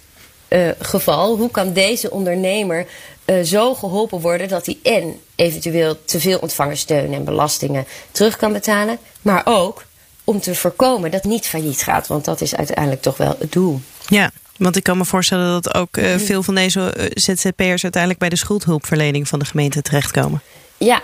uh, 0.49 0.69
geval, 0.79 1.37
hoe 1.37 1.51
kan 1.51 1.73
deze 1.73 2.11
ondernemer 2.11 2.85
uh, 3.25 3.43
zo 3.43 3.75
geholpen 3.75 4.19
worden 4.19 4.47
dat 4.47 4.65
hij 4.65 4.77
en 4.83 5.19
eventueel 5.35 6.05
te 6.05 6.19
veel 6.19 6.39
ontvangen 6.39 6.77
steun 6.77 7.13
en 7.13 7.23
belastingen 7.23 7.85
terug 8.11 8.37
kan 8.37 8.53
betalen, 8.53 8.97
maar 9.21 9.41
ook 9.45 9.85
om 10.23 10.39
te 10.39 10.55
voorkomen 10.55 11.11
dat 11.11 11.23
niet 11.23 11.47
failliet 11.47 11.83
gaat, 11.83 12.07
want 12.07 12.25
dat 12.25 12.41
is 12.41 12.55
uiteindelijk 12.55 13.01
toch 13.01 13.17
wel 13.17 13.35
het 13.39 13.51
doel. 13.51 13.81
Ja, 14.07 14.31
want 14.63 14.75
ik 14.75 14.83
kan 14.83 14.97
me 14.97 15.05
voorstellen 15.05 15.61
dat 15.61 15.73
ook 15.73 15.97
uh, 15.97 16.15
veel 16.17 16.43
van 16.43 16.55
deze 16.55 16.93
uh, 16.97 17.05
ZZP'ers 17.13 17.83
uiteindelijk 17.83 18.19
bij 18.19 18.29
de 18.29 18.35
schuldhulpverlening 18.35 19.27
van 19.27 19.39
de 19.39 19.45
gemeente 19.45 19.81
terechtkomen. 19.81 20.41
Ja, 20.77 21.01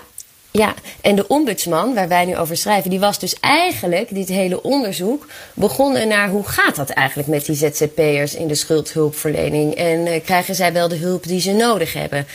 ja, 0.52 0.74
en 1.02 1.16
de 1.16 1.28
ombudsman 1.28 1.94
waar 1.94 2.08
wij 2.08 2.26
nu 2.26 2.38
over 2.38 2.58
schrijven, 2.58 2.90
die 2.90 3.00
was 3.00 3.20
dus 3.20 3.40
eigenlijk, 3.40 4.14
dit 4.14 4.28
hele 4.28 4.64
onderzoek, 4.64 5.28
begonnen 5.54 6.08
naar 6.08 6.30
hoe 6.30 6.48
gaat 6.48 6.76
dat 6.76 6.90
eigenlijk 6.90 7.28
met 7.28 7.46
die 7.46 7.56
ZZP'ers 7.56 8.36
in 8.36 8.48
de 8.48 8.56
schuldhulpverlening 8.56 9.76
en 9.76 10.06
uh, 10.06 10.24
krijgen 10.26 10.56
zij 10.56 10.74
wel 10.74 10.88
de 10.88 10.96
hulp 10.96 11.28
die 11.28 11.42
ze 11.42 11.52
nodig 11.52 11.94
hebben. 11.94 12.28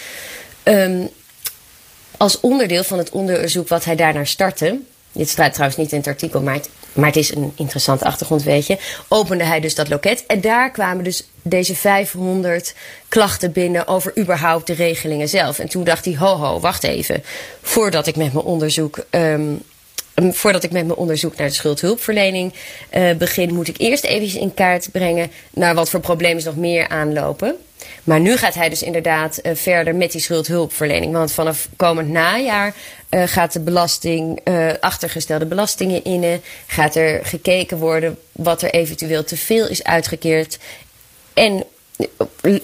Um, 0.64 1.08
als 2.16 2.40
onderdeel 2.40 2.84
van 2.84 2.98
het 2.98 3.10
onderzoek 3.10 3.68
wat 3.68 3.84
hij 3.84 3.96
daarnaar 3.96 4.26
startte, 4.26 4.78
dit 5.12 5.28
staat 5.28 5.52
trouwens 5.52 5.78
niet 5.78 5.92
in 5.92 5.98
het 5.98 6.06
artikel, 6.06 6.42
maar 6.42 6.54
het, 6.54 6.68
maar 6.94 7.06
het 7.06 7.16
is 7.16 7.34
een 7.34 7.52
interessant 7.54 8.02
achtergrond, 8.02 8.42
weet 8.42 8.66
je. 8.66 8.78
Opende 9.08 9.44
hij 9.44 9.60
dus 9.60 9.74
dat 9.74 9.88
loket. 9.88 10.24
En 10.26 10.40
daar 10.40 10.70
kwamen 10.70 11.04
dus 11.04 11.28
deze 11.42 11.74
500 11.74 12.74
klachten 13.08 13.52
binnen 13.52 13.86
over 13.86 14.18
überhaupt 14.18 14.66
de 14.66 14.72
regelingen 14.72 15.28
zelf. 15.28 15.58
En 15.58 15.68
toen 15.68 15.84
dacht 15.84 16.04
hij, 16.04 16.16
ho 16.16 16.36
ho, 16.36 16.60
wacht 16.60 16.84
even. 16.84 17.22
Voordat 17.62 18.06
ik 18.06 18.16
met 18.16 18.32
mijn 18.32 18.44
onderzoek... 18.44 19.04
Um, 19.10 19.62
voordat 20.16 20.62
ik 20.62 20.70
met 20.70 20.86
mijn 20.86 20.98
onderzoek 20.98 21.36
naar 21.36 21.48
de 21.48 21.54
schuldhulpverlening 21.54 22.52
uh, 22.96 23.12
begin, 23.12 23.54
moet 23.54 23.68
ik 23.68 23.78
eerst 23.78 24.04
even 24.04 24.40
in 24.40 24.54
kaart 24.54 24.88
brengen 24.92 25.30
naar 25.50 25.74
wat 25.74 25.90
voor 25.90 26.00
problemen 26.00 26.44
nog 26.44 26.56
meer 26.56 26.88
aanlopen. 26.88 27.56
Maar 28.04 28.20
nu 28.20 28.36
gaat 28.36 28.54
hij 28.54 28.68
dus 28.68 28.82
inderdaad 28.82 29.40
uh, 29.42 29.52
verder 29.54 29.94
met 29.94 30.12
die 30.12 30.20
schuldhulpverlening. 30.20 31.12
Want 31.12 31.32
vanaf 31.32 31.68
komend 31.76 32.08
najaar 32.08 32.74
uh, 33.10 33.22
gaat 33.26 33.52
de 33.52 33.60
belasting, 33.60 34.40
uh, 34.44 34.70
achtergestelde 34.80 35.46
belastingen 35.46 36.04
innen. 36.04 36.40
Gaat 36.66 36.94
er 36.94 37.20
gekeken 37.24 37.78
worden 37.78 38.18
wat 38.32 38.62
er 38.62 38.70
eventueel 38.70 39.24
te 39.24 39.36
veel 39.36 39.68
is 39.68 39.84
uitgekeerd. 39.84 40.58
En 41.34 41.64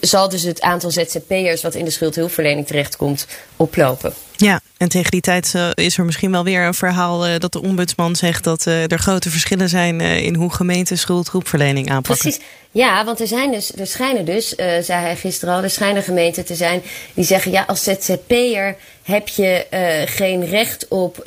zal 0.00 0.28
dus 0.28 0.42
het 0.42 0.60
aantal 0.60 0.90
ZZP'ers 0.90 1.62
wat 1.62 1.74
in 1.74 1.84
de 1.84 1.90
schuldhulpverlening 1.90 2.66
terechtkomt 2.66 3.26
oplopen. 3.56 4.12
Ja, 4.36 4.60
en 4.76 4.88
tegen 4.88 5.10
die 5.10 5.20
tijd 5.20 5.52
uh, 5.56 5.70
is 5.74 5.98
er 5.98 6.04
misschien 6.04 6.30
wel 6.30 6.44
weer 6.44 6.62
een 6.62 6.74
verhaal 6.74 7.28
uh, 7.28 7.38
dat 7.38 7.52
de 7.52 7.62
ombudsman 7.62 8.16
zegt 8.16 8.44
dat 8.44 8.66
uh, 8.66 8.90
er 8.92 8.98
grote 8.98 9.30
verschillen 9.30 9.68
zijn 9.68 10.00
in 10.00 10.34
hoe 10.34 10.52
gemeenten 10.52 10.98
schuldhulpverlening 10.98 11.90
aanpakken. 11.90 12.30
Precies, 12.30 12.46
ja, 12.70 13.04
want 13.04 13.20
er, 13.20 13.26
zijn 13.26 13.50
dus, 13.50 13.76
er 13.76 13.86
schijnen 13.86 14.24
dus, 14.24 14.48
zei 14.80 14.92
hij 14.92 15.16
gisteren 15.16 15.54
al, 15.54 15.62
er 15.62 15.70
schijnen 15.70 16.02
gemeenten 16.02 16.44
te 16.44 16.54
zijn 16.54 16.82
die 17.14 17.24
zeggen 17.24 17.52
ja, 17.52 17.64
als 17.66 17.82
ZZP'er 17.82 18.76
heb 19.02 19.28
je 19.28 19.66
geen 20.06 20.46
recht 20.46 20.88
op 20.88 21.20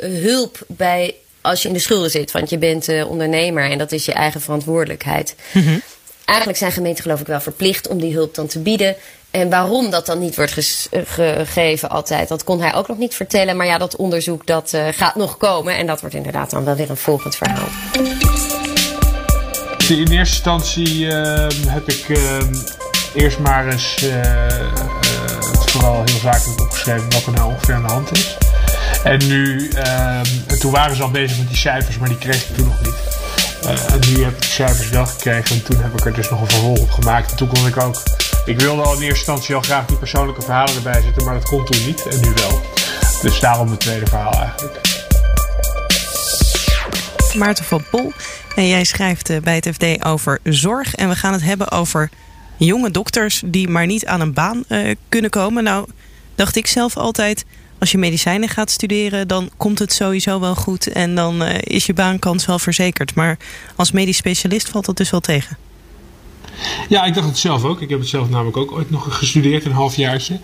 hulp 0.00 0.58
bij 0.66 1.14
als 1.40 1.62
je 1.62 1.68
in 1.68 1.74
de 1.74 1.80
schulden 1.80 2.10
zit, 2.10 2.30
want 2.32 2.50
je 2.50 2.58
bent 2.58 2.88
ondernemer 3.04 3.70
en 3.70 3.78
dat 3.78 3.92
is 3.92 4.04
je 4.04 4.12
eigen 4.12 4.40
verantwoordelijkheid. 4.40 5.34
Mm 5.52 5.62
-hmm. 5.62 5.82
Eigenlijk 6.24 6.58
zijn 6.58 6.72
gemeenten 6.72 7.02
geloof 7.02 7.20
ik 7.20 7.26
wel 7.26 7.40
verplicht 7.40 7.88
om 7.88 8.00
die 8.00 8.14
hulp 8.14 8.34
dan 8.34 8.46
te 8.46 8.58
bieden. 8.58 8.96
En 9.30 9.50
waarom 9.50 9.90
dat 9.90 10.06
dan 10.06 10.18
niet 10.18 10.36
wordt 10.36 10.78
gegeven 10.90 11.90
altijd, 11.90 12.28
dat 12.28 12.44
kon 12.44 12.60
hij 12.60 12.74
ook 12.74 12.88
nog 12.88 12.98
niet 12.98 13.14
vertellen. 13.14 13.56
Maar 13.56 13.66
ja, 13.66 13.78
dat 13.78 13.96
onderzoek 13.96 14.46
dat 14.46 14.72
gaat 14.90 15.14
nog 15.14 15.36
komen. 15.36 15.76
En 15.76 15.86
dat 15.86 16.00
wordt 16.00 16.14
inderdaad 16.14 16.50
dan 16.50 16.64
wel 16.64 16.74
weer 16.74 16.90
een 16.90 16.96
volgend 16.96 17.36
verhaal. 17.36 17.68
In 19.88 19.98
eerste 19.98 20.16
instantie 20.18 20.98
uh, 20.98 21.46
heb 21.68 21.88
ik 21.88 22.08
uh, 22.08 22.18
eerst 23.14 23.38
maar 23.38 23.68
eens 23.68 24.02
uh, 24.02 24.10
het 25.50 25.70
vooral 25.70 26.02
heel 26.04 26.18
zakelijk 26.18 26.60
opgeschreven 26.60 27.10
wat 27.10 27.26
er 27.26 27.32
nou 27.32 27.52
ongeveer 27.52 27.74
aan 27.74 27.86
de 27.86 27.92
hand 27.92 28.12
is. 28.12 28.36
En 29.04 29.26
nu, 29.26 29.70
toen 30.58 30.70
waren 30.72 30.96
ze 30.96 31.02
al 31.02 31.10
bezig 31.10 31.38
met 31.38 31.48
die 31.48 31.56
cijfers, 31.56 31.98
maar 31.98 32.08
die 32.08 32.18
kreeg 32.18 32.48
ik 32.48 32.56
toen 32.56 32.66
nog 32.66 32.82
niet. 32.82 32.94
Uh, 33.64 33.92
en 33.92 34.00
nu 34.08 34.24
heb 34.24 34.32
ik 34.32 34.40
de 34.40 34.46
cijfers 34.46 34.88
wel 34.88 35.06
gekregen 35.06 35.56
en 35.56 35.62
toen 35.62 35.82
heb 35.82 35.98
ik 35.98 36.04
er 36.04 36.14
dus 36.14 36.30
nog 36.30 36.40
een 36.40 36.50
vervolg 36.50 36.78
op 36.78 36.90
gemaakt. 36.90 37.30
En 37.30 37.36
toen 37.36 37.48
kon 37.48 37.66
ik 37.66 37.76
ook. 37.76 38.02
Ik 38.44 38.60
wilde 38.60 38.82
al 38.82 38.94
in 38.94 39.00
eerste 39.00 39.16
instantie 39.16 39.54
al 39.54 39.60
graag 39.60 39.86
die 39.86 39.96
persoonlijke 39.96 40.42
verhalen 40.42 40.74
erbij 40.74 41.02
zetten, 41.02 41.24
maar 41.24 41.34
dat 41.34 41.48
kon 41.48 41.64
toen 41.64 41.86
niet 41.86 42.06
en 42.06 42.20
nu 42.20 42.32
wel. 42.34 42.60
Dus 43.22 43.40
daarom 43.40 43.70
het 43.70 43.80
tweede 43.80 44.06
verhaal 44.06 44.40
eigenlijk. 44.40 44.85
Maarten 47.36 47.64
van 47.64 47.84
Pol, 47.90 48.12
en 48.54 48.68
jij 48.68 48.84
schrijft 48.84 49.42
bij 49.42 49.54
het 49.54 49.68
FD 49.72 50.04
over 50.04 50.38
zorg. 50.42 50.94
En 50.94 51.08
we 51.08 51.16
gaan 51.16 51.32
het 51.32 51.42
hebben 51.42 51.70
over 51.70 52.10
jonge 52.56 52.90
dokters 52.90 53.42
die 53.44 53.68
maar 53.68 53.86
niet 53.86 54.06
aan 54.06 54.20
een 54.20 54.32
baan 54.32 54.64
kunnen 55.08 55.30
komen. 55.30 55.64
Nou, 55.64 55.88
dacht 56.34 56.56
ik 56.56 56.66
zelf 56.66 56.96
altijd, 56.96 57.44
als 57.78 57.90
je 57.90 57.98
medicijnen 57.98 58.48
gaat 58.48 58.70
studeren, 58.70 59.28
dan 59.28 59.50
komt 59.56 59.78
het 59.78 59.92
sowieso 59.92 60.40
wel 60.40 60.54
goed 60.54 60.86
en 60.86 61.14
dan 61.14 61.42
is 61.42 61.86
je 61.86 61.94
baankans 61.94 62.46
wel 62.46 62.58
verzekerd. 62.58 63.14
Maar 63.14 63.36
als 63.76 63.92
medisch 63.92 64.16
specialist 64.16 64.68
valt 64.68 64.84
dat 64.84 64.96
dus 64.96 65.10
wel 65.10 65.20
tegen. 65.20 65.56
Ja, 66.88 67.04
ik 67.04 67.14
dacht 67.14 67.26
het 67.26 67.38
zelf 67.38 67.64
ook. 67.64 67.80
Ik 67.80 67.88
heb 67.88 67.98
het 67.98 68.08
zelf 68.08 68.28
namelijk 68.28 68.56
ook 68.56 68.72
ooit 68.72 68.90
nog 68.90 69.18
gestudeerd, 69.18 69.64
een 69.64 69.72
halfjaartje. 69.72 70.38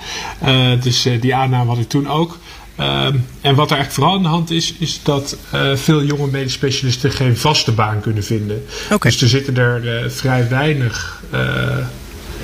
Uh, 0.46 0.82
dus 0.82 1.08
die 1.20 1.34
aanname 1.34 1.68
had 1.68 1.78
ik 1.78 1.88
toen 1.88 2.08
ook. 2.08 2.38
Ehm, 2.76 3.17
en 3.41 3.55
wat 3.55 3.71
er 3.71 3.76
eigenlijk 3.76 3.93
vooral 3.93 4.14
aan 4.14 4.23
de 4.23 4.29
hand 4.29 4.50
is, 4.50 4.75
is 4.79 5.00
dat 5.02 5.37
uh, 5.55 5.76
veel 5.76 6.02
jonge 6.02 6.26
medisch 6.26 6.52
specialisten 6.52 7.12
geen 7.12 7.37
vaste 7.37 7.73
baan 7.73 8.00
kunnen 8.00 8.25
vinden. 8.25 8.64
Dus 9.00 9.23
er 9.23 9.29
zitten 9.29 9.57
er 9.57 10.02
uh, 10.05 10.11
vrij 10.11 10.49
weinig 10.49 11.23
uh, 11.35 11.76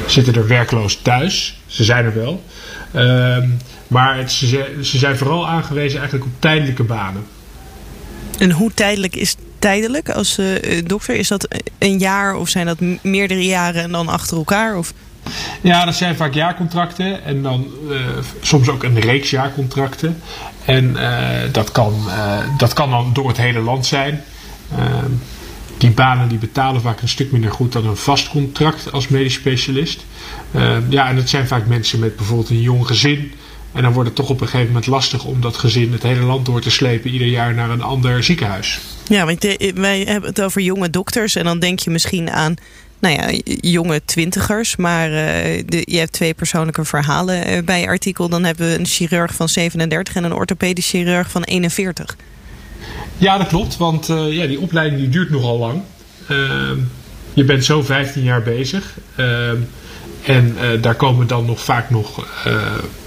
zitten 0.07 0.35
er 0.35 0.47
werkloos 0.47 0.99
thuis. 1.03 1.61
Ze 1.67 1.85
zijn 1.85 2.05
er 2.05 2.15
wel. 2.15 2.45
Ehm, 2.93 3.49
maar 3.87 4.17
het, 4.17 4.33
ze, 4.33 4.79
ze 4.83 4.99
zijn 4.99 5.17
vooral 5.17 5.49
aangewezen 5.49 5.99
eigenlijk 5.99 6.31
op 6.31 6.41
tijdelijke 6.41 6.83
banen. 6.83 7.27
En 8.39 8.51
hoe 8.51 8.75
tijdelijk 8.75 9.17
is 9.17 9.35
tijdelijk 9.59 10.11
als 10.11 10.41
dokter? 10.85 11.15
Is 11.15 11.29
dat 11.29 11.49
een 11.79 11.99
jaar 11.99 12.35
of 12.35 12.49
zijn 12.49 12.67
dat 12.67 12.79
meerdere 13.03 13.45
jaren 13.45 13.83
en 13.83 13.93
dan 13.93 14.09
achter 14.09 14.37
elkaar? 14.37 14.77
Of? 14.77 14.93
Ja, 15.61 15.85
dat 15.85 15.95
zijn 15.95 16.17
vaak 16.17 16.35
jaarcontracten 16.35 17.25
en 17.25 17.43
dan 17.43 17.67
uh, 17.89 17.99
soms 18.41 18.69
ook 18.69 18.83
een 18.83 19.01
reeks 19.01 19.31
jaarcontracten. 19.31 20.21
En 20.65 20.85
uh, 20.85 21.29
dat, 21.53 21.73
kan, 21.73 21.95
uh, 22.07 22.39
dat 22.59 22.73
kan 22.73 22.91
dan 22.91 23.11
door 23.13 23.29
het 23.29 23.37
hele 23.37 23.61
land 23.61 23.87
zijn. 23.87 24.23
Ehm, 24.77 25.11
die 25.79 25.91
banen 25.91 26.29
die 26.29 26.39
betalen 26.39 26.81
vaak 26.81 27.01
een 27.01 27.09
stuk 27.09 27.33
minder 27.33 27.51
goed 27.51 27.73
dan 27.73 27.87
een 27.87 27.97
vast 27.97 28.29
contract 28.29 28.93
als 28.93 29.09
medisch 29.09 29.35
specialist. 29.35 30.05
Ehm, 30.55 30.83
ja, 30.89 31.09
en 31.09 31.17
dat 31.17 31.29
zijn 31.29 31.47
vaak 31.47 31.67
mensen 31.67 31.99
met 31.99 32.17
bijvoorbeeld 32.17 32.51
een 32.51 32.61
jong 32.61 32.87
gezin. 32.87 33.33
En 33.79 33.85
dan 33.85 33.93
wordt 33.93 34.09
het 34.09 34.19
toch 34.19 34.29
op 34.31 34.41
een 34.41 34.47
gegeven 34.47 34.67
moment 34.67 34.87
lastig 34.87 35.25
om 35.25 35.41
dat 35.41 35.57
gezin 35.57 35.93
het 35.93 36.03
hele 36.03 36.23
land 36.23 36.47
door 36.47 36.61
te 36.61 36.71
slepen, 36.71 37.11
ieder 37.11 37.27
jaar 37.27 37.55
naar 37.55 37.71
een 37.71 37.83
ander 37.83 38.25
ziekenhuis. 38.25 38.79
Ja, 39.09 39.27
want 39.27 39.57
wij 39.75 40.01
hebben 40.01 40.29
het 40.29 40.43
over 40.43 40.61
jonge 40.61 40.91
dokters 40.91 41.37
en 41.37 41.45
dan 41.45 41.59
denk 41.59 41.79
je 41.79 41.91
misschien 41.91 42.31
aan 42.31 42.55
nou 42.99 43.15
ja, 43.15 43.41
jonge 43.61 44.01
twintigers. 44.05 44.77
Maar 44.77 45.09
uh, 45.11 45.17
de, 45.67 45.83
je 45.85 45.99
hebt 45.99 46.13
twee 46.13 46.35
persoonlijke 46.35 46.85
verhalen 46.85 47.51
uh, 47.51 47.63
bij 47.65 47.81
je 47.81 47.87
artikel. 47.87 48.29
Dan 48.29 48.45
hebben 48.45 48.69
we 48.69 48.79
een 48.79 48.87
chirurg 48.87 49.35
van 49.35 49.49
37 49.49 50.15
en 50.15 50.25
een 50.25 50.33
orthopedisch 50.33 50.89
chirurg 50.89 51.31
van 51.31 51.43
41. 51.43 52.17
Ja, 53.19 53.39
dat 53.39 53.47
klopt. 53.47 53.77
Want 53.77 54.09
uh, 54.09 54.33
ja, 54.33 54.47
die 54.47 54.61
opleiding 54.61 55.01
die 55.01 55.11
duurt 55.11 55.31
nogal 55.31 55.59
lang. 55.59 55.83
Ehm, 56.29 56.79
je 57.35 57.45
bent 57.45 57.65
zo 57.65 57.83
15 57.83 58.23
jaar 58.23 58.43
bezig. 58.43 58.95
Ehm, 60.29 60.57
en 60.59 60.81
daar 60.81 60.95
komen 60.95 61.27
dan 61.27 61.45
nog 61.45 61.61
vaak 61.61 61.91
nog 61.91 62.27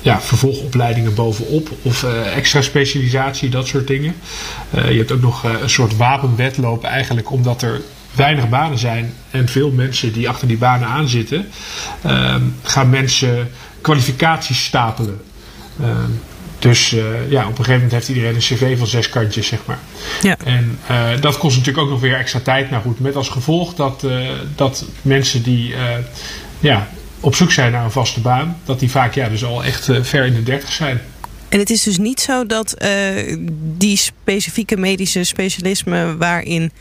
ja, 0.01 0.21
vervolgopleidingen 0.21 1.13
bovenop. 1.13 1.69
Of 1.81 2.03
extra 2.35 2.61
specialisatie, 2.61 3.49
dat 3.49 3.67
soort 3.67 3.87
dingen. 3.87 4.15
je 4.71 4.97
hebt 4.97 5.11
ook 5.11 5.21
nog 5.21 5.43
een 5.43 5.69
soort 5.69 5.97
wapenwetloop 5.97 6.83
eigenlijk. 6.83 7.31
Omdat 7.31 7.61
er 7.61 7.81
weinig 8.15 8.49
banen 8.49 8.77
zijn 8.77 9.13
en 9.31 9.47
veel 9.47 9.71
mensen 9.71 10.13
die 10.13 10.29
achter 10.29 10.47
die 10.47 10.57
banen 10.57 10.87
aanzitten, 10.87 11.47
uh, 12.05 12.35
gaan 12.63 12.89
mensen 12.89 13.49
kwalificaties 13.81 14.63
stapelen. 14.63 15.21
Uh, 15.81 15.87
dus 16.59 16.93
uh, 16.93 17.03
ja, 17.29 17.41
op 17.41 17.49
een 17.49 17.55
gegeven 17.55 17.73
moment 17.73 17.91
heeft 17.91 18.09
iedereen 18.09 18.35
een 18.35 18.41
cv 18.41 18.77
van 18.77 18.87
zes 18.87 19.09
kantjes, 19.09 19.47
zeg 19.47 19.59
maar. 19.65 19.79
Ja. 20.21 20.37
En 20.43 20.79
uh, 20.91 21.21
dat 21.21 21.37
kost 21.37 21.57
natuurlijk 21.57 21.85
ook 21.85 21.91
nog 21.91 21.99
weer 21.99 22.15
extra 22.15 22.39
tijd. 22.39 22.69
Nou 22.69 22.83
goed, 22.83 22.99
met 22.99 23.15
als 23.15 23.29
gevolg 23.29 23.73
dat, 23.73 24.03
uh, 24.05 24.29
dat 24.55 24.85
mensen 25.01 25.43
die 25.43 25.75
ja, 26.59 26.87
op 27.21 27.35
zoek 27.35 27.51
zijn 27.51 27.71
naar 27.71 27.83
een 27.83 27.91
vaste 27.91 28.19
baan, 28.19 28.57
dat 28.65 28.79
die 28.79 28.91
vaak 28.91 29.13
ja, 29.13 29.29
dus 29.29 29.45
al 29.45 29.63
echt 29.63 29.89
ver 30.01 30.25
in 30.25 30.33
de 30.33 30.43
dertig 30.43 30.71
zijn. 30.71 31.01
En 31.49 31.59
het 31.59 31.69
is 31.69 31.83
dus 31.83 31.97
niet 31.97 32.19
zo 32.19 32.45
dat 32.45 32.75
die 33.77 33.97
specifieke 33.97 34.77
medische 34.77 35.23
specialismen 35.23 36.17
waarin 36.17 36.71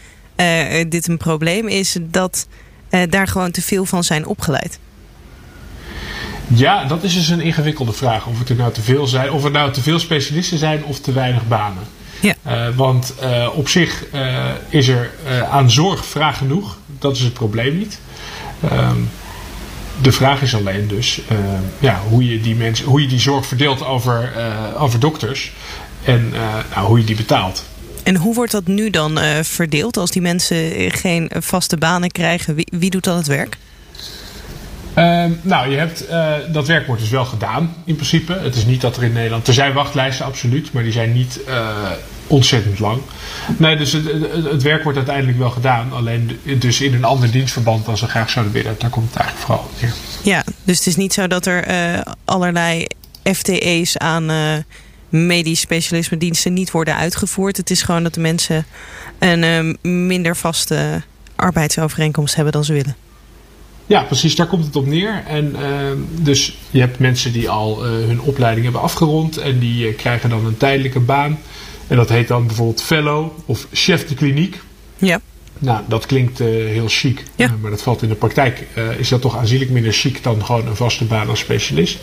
uh, 0.40 0.84
dit 0.88 1.08
een 1.08 1.16
probleem 1.16 1.68
is 1.68 1.96
dat 2.00 2.48
uh, 2.90 3.00
daar 3.08 3.28
gewoon 3.28 3.50
te 3.50 3.62
veel 3.62 3.84
van 3.84 4.04
zijn 4.04 4.26
opgeleid? 4.26 4.78
Ja, 6.46 6.84
dat 6.84 7.02
is 7.02 7.14
dus 7.14 7.28
een 7.28 7.40
ingewikkelde 7.40 7.92
vraag. 7.92 8.26
Of 8.26 8.38
het 8.38 8.48
er 8.48 8.56
nou 8.56 8.72
te 8.72 8.82
veel 8.82 9.06
zijn, 9.06 9.30
of 9.30 9.44
er 9.44 9.50
nou 9.50 9.72
te 9.72 9.82
veel 9.82 9.98
specialisten 9.98 10.58
zijn 10.58 10.84
of 10.84 11.00
te 11.00 11.12
weinig 11.12 11.48
banen. 11.48 11.82
Ja. 12.20 12.34
Want 12.74 13.14
op 13.54 13.68
zich 13.68 14.04
is 14.68 14.88
er 14.88 15.10
aan 15.50 15.70
zorg 15.70 16.04
vraag 16.04 16.38
genoeg. 16.38 16.78
Dat 16.98 17.16
is 17.16 17.22
het 17.22 17.32
probleem 17.32 17.78
niet. 17.78 18.00
Ehm, 18.70 18.96
de 20.02 20.12
vraag 20.12 20.42
is 20.42 20.54
alleen 20.54 20.88
dus 20.88 21.20
ja, 21.78 22.00
hoe, 22.08 22.32
je 22.32 22.40
die 22.40 22.56
mensen, 22.56 22.86
hoe 22.86 23.00
je 23.00 23.08
die 23.08 23.20
zorg 23.20 23.46
verdeelt 23.46 23.84
over, 23.84 24.32
over 24.78 25.00
dokters 25.00 25.52
en 26.04 26.30
nou, 26.74 26.86
hoe 26.86 26.98
je 26.98 27.04
die 27.04 27.16
betaalt. 27.16 27.64
En 28.02 28.16
hoe 28.16 28.34
wordt 28.34 28.52
dat 28.52 28.66
nu 28.66 28.90
dan 28.90 29.18
verdeeld 29.42 29.96
als 29.96 30.10
die 30.10 30.22
mensen 30.22 30.90
geen 30.92 31.30
vaste 31.34 31.76
banen 31.76 32.10
krijgen? 32.10 32.54
Wie, 32.54 32.68
wie 32.72 32.90
doet 32.90 33.04
dan 33.04 33.16
het 33.16 33.26
werk? 33.26 33.56
Uh, 34.98 35.24
nou, 35.42 35.70
je 35.70 35.76
hebt, 35.76 36.10
uh, 36.10 36.34
dat 36.52 36.66
werk 36.66 36.86
wordt 36.86 37.00
dus 37.00 37.10
wel 37.10 37.24
gedaan 37.24 37.74
in 37.84 37.94
principe. 37.94 38.32
Het 38.32 38.54
is 38.54 38.64
niet 38.64 38.80
dat 38.80 38.96
er 38.96 39.02
in 39.02 39.12
Nederland. 39.12 39.48
Er 39.48 39.54
zijn 39.54 39.72
wachtlijsten, 39.72 40.26
absoluut, 40.26 40.72
maar 40.72 40.82
die 40.82 40.92
zijn 40.92 41.12
niet 41.12 41.40
uh, 41.48 41.90
ontzettend 42.30 42.78
lang. 42.78 43.00
Nee, 43.56 43.76
dus 43.76 43.92
het, 43.92 44.04
het, 44.04 44.44
het, 44.44 44.62
werk 44.62 44.82
wordt 44.82 44.98
uiteindelijk 44.98 45.38
wel 45.38 45.50
gedaan. 45.50 45.92
Alleen 45.92 46.38
dus 46.58 46.80
in 46.80 46.94
een 46.94 47.04
ander 47.04 47.30
dienstverband 47.30 47.84
dan 47.86 47.96
ze 47.96 48.06
graag 48.06 48.30
zouden 48.30 48.54
willen. 48.54 48.74
Daar 48.78 48.90
komt 48.90 49.08
het 49.08 49.16
eigenlijk 49.16 49.46
vooral 49.46 49.70
neer. 49.80 49.94
Ja, 50.22 50.44
dus 50.64 50.78
het 50.78 50.86
is 50.86 50.96
niet 50.96 51.12
zo 51.12 51.26
dat 51.26 51.46
er 51.46 51.64
allerlei 52.24 52.86
FTE's 53.22 53.96
aan 53.96 54.30
medisch 55.10 55.60
specialisme 55.60 56.16
diensten 56.16 56.52
niet 56.52 56.70
worden 56.70 56.96
uitgevoerd. 56.96 57.56
Het 57.56 57.70
is 57.70 57.82
gewoon 57.82 58.02
dat 58.02 58.14
de 58.14 58.20
mensen 58.20 58.66
een 59.18 59.42
uh, 59.42 59.74
minder 60.06 60.36
vaste 60.36 61.02
arbeidsovereenkomst 61.36 62.34
hebben 62.34 62.52
dan 62.52 62.64
ze 62.64 62.72
willen. 62.72 62.96
Ja, 63.86 64.02
precies, 64.02 64.36
daar 64.36 64.46
komt 64.46 64.64
het 64.64 64.76
op 64.76 64.86
neer. 64.86 65.22
En 65.26 65.56
uh, 65.60 65.62
dus 66.22 66.56
je 66.70 66.80
hebt 66.80 66.98
mensen 66.98 67.32
die 67.32 67.48
al 67.48 67.86
uh, 67.86 68.06
hun 68.06 68.20
opleiding 68.20 68.64
hebben 68.64 68.82
afgerond 68.82 69.36
en 69.36 69.58
die 69.58 69.88
uh, 69.88 69.96
krijgen 69.96 70.30
dan 70.30 70.46
een 70.46 70.56
tijdelijke 70.56 71.00
baan. 71.00 71.38
En 71.90 71.96
dat 71.96 72.08
heet 72.08 72.28
dan 72.28 72.46
bijvoorbeeld 72.46 72.82
fellow 72.82 73.30
of 73.46 73.66
chef 73.72 74.06
de 74.06 74.14
kliniek. 74.14 74.60
Ja. 74.96 75.20
Nou, 75.58 75.80
dat 75.88 76.06
klinkt 76.06 76.40
uh, 76.40 76.46
heel 76.46 76.88
chic. 76.88 77.22
Ja. 77.34 77.46
Uh, 77.46 77.52
maar 77.60 77.70
dat 77.70 77.82
valt 77.82 78.02
in 78.02 78.08
de 78.08 78.14
praktijk. 78.14 78.66
Uh, 78.74 78.98
is 78.98 79.08
dat 79.08 79.20
toch 79.20 79.36
aanzienlijk 79.36 79.70
minder 79.70 79.92
chic 79.92 80.22
dan 80.22 80.44
gewoon 80.44 80.66
een 80.66 80.76
vaste 80.76 81.04
baan 81.04 81.28
als 81.28 81.38
specialist. 81.38 81.98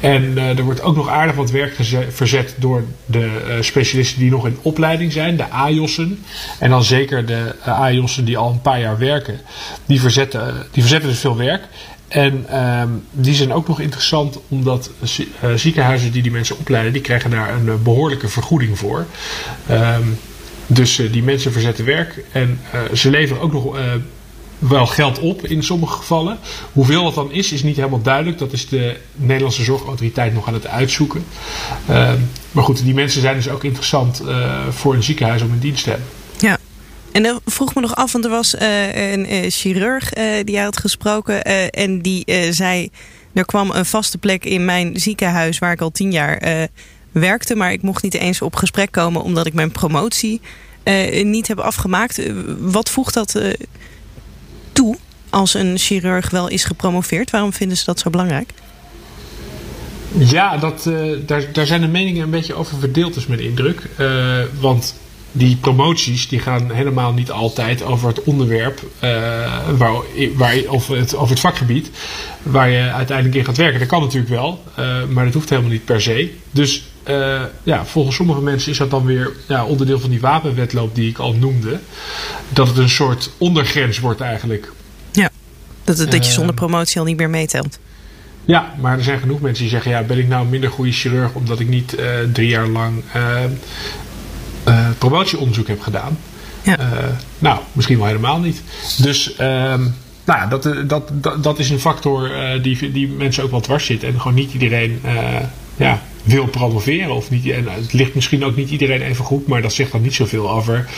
En 0.00 0.38
er 0.38 0.62
wordt 0.62 0.82
ook 0.82 0.96
nog 0.96 1.08
aardig 1.08 1.34
wat 1.34 1.50
werk 1.50 1.74
verzet 2.08 2.54
door 2.58 2.84
de 3.06 3.58
specialisten 3.60 4.18
die 4.18 4.30
nog 4.30 4.46
in 4.46 4.58
opleiding 4.62 5.12
zijn. 5.12 5.36
De 5.36 5.50
AJOS'en. 5.50 6.24
En 6.58 6.70
dan 6.70 6.84
zeker 6.84 7.26
de 7.26 7.54
AJOS'en 7.64 8.24
die 8.24 8.38
al 8.38 8.50
een 8.50 8.60
paar 8.60 8.80
jaar 8.80 8.98
werken. 8.98 9.40
Die 9.86 10.00
verzetten, 10.00 10.66
die 10.70 10.82
verzetten 10.82 11.10
dus 11.10 11.20
veel 11.20 11.36
werk. 11.36 11.62
En 12.08 12.46
uh, 12.50 12.82
die 13.10 13.34
zijn 13.34 13.52
ook 13.52 13.68
nog 13.68 13.80
interessant 13.80 14.38
omdat 14.48 14.90
uh, 15.00 15.54
ziekenhuizen 15.54 16.12
die 16.12 16.22
die 16.22 16.32
mensen 16.32 16.58
opleiden, 16.58 16.92
die 16.92 17.02
krijgen 17.02 17.30
daar 17.30 17.54
een 17.54 17.66
uh, 17.66 17.74
behoorlijke 17.82 18.28
vergoeding 18.28 18.78
voor. 18.78 19.06
Uh, 19.70 19.96
dus 20.66 20.98
uh, 20.98 21.12
die 21.12 21.22
mensen 21.22 21.52
verzetten 21.52 21.84
werk 21.84 22.24
en 22.32 22.60
ze 22.92 23.10
leveren 23.10 23.42
ook 23.42 23.52
nog 23.52 23.76
wel 24.58 24.86
geld 24.86 25.18
op 25.18 25.46
in 25.46 25.62
sommige 25.62 25.96
gevallen. 25.96 26.38
Hoeveel 26.72 27.04
dat 27.04 27.14
dan 27.14 27.32
is, 27.32 27.52
is 27.52 27.62
niet 27.62 27.76
helemaal 27.76 28.02
duidelijk. 28.02 28.38
Dat 28.38 28.52
is 28.52 28.68
de 28.68 28.96
Nederlandse 29.12 29.64
Zorgautoriteit 29.64 30.34
nog 30.34 30.48
aan 30.48 30.54
het 30.54 30.66
uitzoeken. 30.66 31.24
maar 32.50 32.64
goed, 32.64 32.84
die 32.84 32.94
mensen 32.94 33.20
zijn 33.20 33.36
dus 33.36 33.48
ook 33.48 33.64
interessant 33.64 34.22
voor 34.70 34.94
een 34.94 35.02
ziekenhuis 35.02 35.42
om 35.42 35.52
in 35.52 35.58
dienst 35.58 35.84
te 35.84 35.90
hebben. 35.90 36.08
En 37.16 37.22
dan 37.22 37.40
vroeg 37.44 37.74
me 37.74 37.80
nog 37.80 37.94
af, 37.94 38.12
want 38.12 38.24
er 38.24 38.30
was 38.30 38.54
uh, 38.54 39.12
een 39.12 39.32
uh, 39.32 39.50
chirurg 39.50 40.16
uh, 40.16 40.24
die 40.44 40.60
had 40.60 40.76
gesproken 40.76 41.42
en 41.70 42.00
die 42.00 42.24
zei: 42.50 42.90
er 43.32 43.44
kwam 43.44 43.70
een 43.70 43.86
vaste 43.86 44.18
plek 44.18 44.44
in 44.44 44.64
mijn 44.64 45.00
ziekenhuis 45.00 45.58
waar 45.58 45.72
ik 45.72 45.80
al 45.80 45.90
tien 45.90 46.12
jaar 46.12 46.68
werkte, 47.12 47.54
maar 47.54 47.72
ik 47.72 47.82
mocht 47.82 48.02
niet 48.02 48.14
eens 48.14 48.42
op 48.42 48.56
gesprek 48.56 48.90
komen 48.90 49.22
omdat 49.22 49.46
ik 49.46 49.54
mijn 49.54 49.72
promotie 49.72 50.40
niet 51.22 51.48
heb 51.48 51.58
afgemaakt. 51.58 52.20
wat 52.58 52.90
voegt 52.90 53.14
dat 53.14 53.40
toe 54.72 54.96
als 55.30 55.54
een 55.54 55.78
chirurg 55.78 56.30
wel 56.30 56.48
is 56.48 56.64
gepromoveerd? 56.64 57.30
Waarom 57.30 57.52
vinden 57.52 57.76
ze 57.76 57.84
dat 57.84 58.00
zo 58.00 58.10
belangrijk? 58.10 58.50
Ja, 60.18 60.56
dat, 60.56 60.90
daar, 61.26 61.52
daar 61.52 61.66
zijn 61.66 61.80
de 61.80 61.86
meningen 61.86 62.22
een 62.22 62.30
beetje 62.30 62.54
over 62.54 62.78
verdeeld, 62.78 63.16
is 63.16 63.26
mijn 63.26 63.40
indruk. 63.40 63.82
want 64.60 64.94
die 65.36 65.56
promoties 65.56 66.28
die 66.28 66.40
gaan 66.40 66.70
helemaal 66.70 67.12
niet 67.12 67.30
altijd 67.30 67.82
over 67.82 68.08
het 68.08 68.22
onderwerp 68.22 68.80
uh, 68.82 69.10
waar, 69.76 69.92
waar, 70.34 70.56
of, 70.68 70.88
het, 70.88 71.16
over 71.16 71.30
het 71.30 71.40
vakgebied 71.40 71.90
waar 72.42 72.68
je 72.70 72.92
uiteindelijk 72.92 73.36
in 73.36 73.44
gaat 73.44 73.56
werken. 73.56 73.78
Dat 73.78 73.88
kan 73.88 74.00
natuurlijk 74.00 74.30
wel, 74.30 74.62
uh, 74.78 75.04
maar 75.04 75.24
dat 75.24 75.34
hoeft 75.34 75.48
helemaal 75.48 75.70
niet 75.70 75.84
per 75.84 76.00
se. 76.00 76.30
Dus 76.50 76.84
uh, 77.08 77.42
ja, 77.62 77.84
volgens 77.84 78.16
sommige 78.16 78.40
mensen 78.40 78.70
is 78.70 78.78
dat 78.78 78.90
dan 78.90 79.04
weer 79.04 79.32
ja, 79.48 79.64
onderdeel 79.64 80.00
van 80.00 80.10
die 80.10 80.20
wapenwetloop 80.20 80.94
die 80.94 81.08
ik 81.08 81.18
al 81.18 81.32
noemde. 81.32 81.80
Dat 82.48 82.68
het 82.68 82.76
een 82.76 82.88
soort 82.88 83.30
ondergrens 83.38 83.98
wordt 83.98 84.20
eigenlijk. 84.20 84.72
Ja. 85.12 85.30
Dat, 85.84 85.96
dat 85.96 86.26
je 86.26 86.32
zonder 86.32 86.54
promotie 86.54 86.98
al 86.98 87.06
niet 87.06 87.16
meer 87.16 87.30
meetelt. 87.30 87.78
Ja, 88.44 88.74
maar 88.80 88.98
er 88.98 89.04
zijn 89.04 89.18
genoeg 89.18 89.40
mensen 89.40 89.62
die 89.62 89.72
zeggen: 89.72 89.90
ja, 89.90 90.02
ben 90.02 90.18
ik 90.18 90.28
nou 90.28 90.44
een 90.44 90.50
minder 90.50 90.70
goede 90.70 90.92
chirurg 90.92 91.32
omdat 91.32 91.60
ik 91.60 91.68
niet 91.68 91.96
drie 92.32 92.48
jaar 92.48 92.66
lang 92.66 93.02
promotieonderzoek 94.98 95.68
heb 95.68 95.80
gedaan? 95.80 96.18
Ja. 96.62 96.78
nou, 97.38 97.60
misschien 97.72 97.98
wel 97.98 98.06
helemaal 98.06 98.38
niet. 98.38 98.62
Dus 98.98 99.36
ehm, 99.36 99.86
nou, 100.24 100.48
dat, 100.48 100.62
dat, 100.86 101.10
dat, 101.12 101.42
dat 101.42 101.58
is 101.58 101.70
een 101.70 101.80
factor 101.80 102.30
die, 102.62 102.92
die 102.92 103.08
mensen 103.08 103.44
ook 103.44 103.50
wel 103.50 103.60
dwars 103.60 103.86
zit. 103.86 104.02
En 104.02 104.20
gewoon 104.20 104.34
niet 104.36 104.52
iedereen 104.52 105.00
ja, 105.76 106.02
wil 106.22 106.46
promoveren. 106.46 107.14
Of 107.14 107.30
niet, 107.30 107.46
en 107.50 107.68
het 107.68 107.92
ligt 107.92 108.14
misschien 108.14 108.44
ook 108.44 108.56
niet 108.56 108.70
iedereen 108.70 109.02
even 109.02 109.24
goed, 109.24 109.46
maar 109.46 109.62
dat 109.62 109.72
zegt 109.72 109.92
dan 109.92 110.02
niet 110.02 110.14
zoveel 110.14 110.50
over 110.50 110.88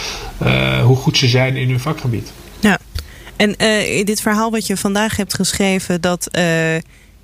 uh, 0.43 0.85
hoe 0.85 0.97
goed 0.97 1.17
ze 1.17 1.29
zijn 1.29 1.57
in 1.57 1.69
hun 1.69 1.81
vakgebied. 1.81 2.33
Ja, 2.61 2.79
en 3.37 3.55
uh, 3.59 4.05
dit 4.05 4.21
verhaal 4.21 4.51
wat 4.51 4.67
je 4.67 4.77
vandaag 4.77 5.17
hebt 5.17 5.35
geschreven, 5.35 6.01
dat 6.01 6.29
uh, 6.39 6.75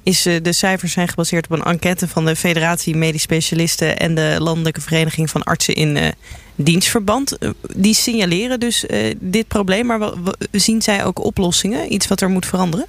is, 0.03 0.23
de 0.23 0.53
cijfers 0.53 0.93
zijn 0.93 1.09
gebaseerd 1.09 1.45
op 1.45 1.59
een 1.59 1.65
enquête 1.65 2.09
van 2.09 2.25
de 2.25 2.37
Federatie 2.37 2.97
Medisch 2.97 3.23
Specialisten 3.23 3.99
en 3.99 4.15
de 4.15 4.37
Landelijke 4.39 4.81
Vereniging 4.81 5.31
van 5.31 5.43
Artsen 5.43 5.75
in 5.75 6.15
dienstverband. 6.55 7.39
Die 7.77 7.95
signaleren 7.95 8.61
dus 8.61 8.85
dit 9.19 9.49
probleem, 9.49 9.87
maar 9.87 10.13
zien 10.51 10.83
zij 10.83 11.05
ook 11.05 11.25
oplossingen? 11.25 11.93
Iets 11.93 12.09
wat 12.09 12.21
er 12.21 12.29
moet 12.29 12.47
veranderen? 12.47 12.87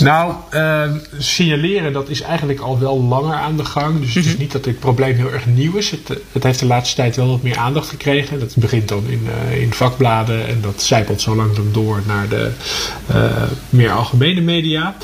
Nou, 0.00 0.34
uh, 0.54 0.82
signaleren 1.18 1.92
dat 1.92 2.08
is 2.08 2.20
eigenlijk 2.20 2.60
al 2.60 2.78
wel 2.78 3.02
langer 3.02 3.34
aan 3.34 3.56
de 3.56 3.64
gang. 3.64 4.00
Dus 4.00 4.14
het 4.14 4.24
is 4.24 4.30
mhm. 4.30 4.40
niet 4.40 4.52
dat 4.52 4.64
dit 4.64 4.78
probleem 4.78 5.16
heel 5.16 5.32
erg 5.32 5.46
nieuw 5.46 5.76
is. 5.76 5.90
Het, 5.90 6.20
het, 6.32 6.42
heeft 6.42 6.58
de 6.58 6.66
laatste 6.66 6.96
tijd 6.96 7.16
wel 7.16 7.28
wat 7.28 7.42
meer 7.42 7.56
aandacht 7.56 7.88
gekregen. 7.88 8.40
Dat 8.40 8.56
begint 8.56 8.88
dan 8.88 9.04
in, 9.08 9.28
uh, 9.50 9.60
in 9.60 9.72
vakbladen 9.72 10.48
en 10.48 10.60
dat 10.60 10.82
zijpelt 10.82 11.20
zo 11.20 11.36
langzaam 11.36 11.72
door 11.72 12.02
naar 12.06 12.28
de 12.28 12.50
uh, 13.10 13.42
meer 13.70 13.90
algemene 13.90 14.40
media. 14.40 14.96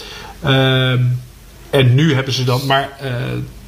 Ehm, 0.42 1.02
en 1.70 1.94
nu 1.94 2.14
hebben 2.14 2.32
ze 2.34 2.44
dan, 2.44 2.66
maar 2.66 2.90
eh, 3.00 3.12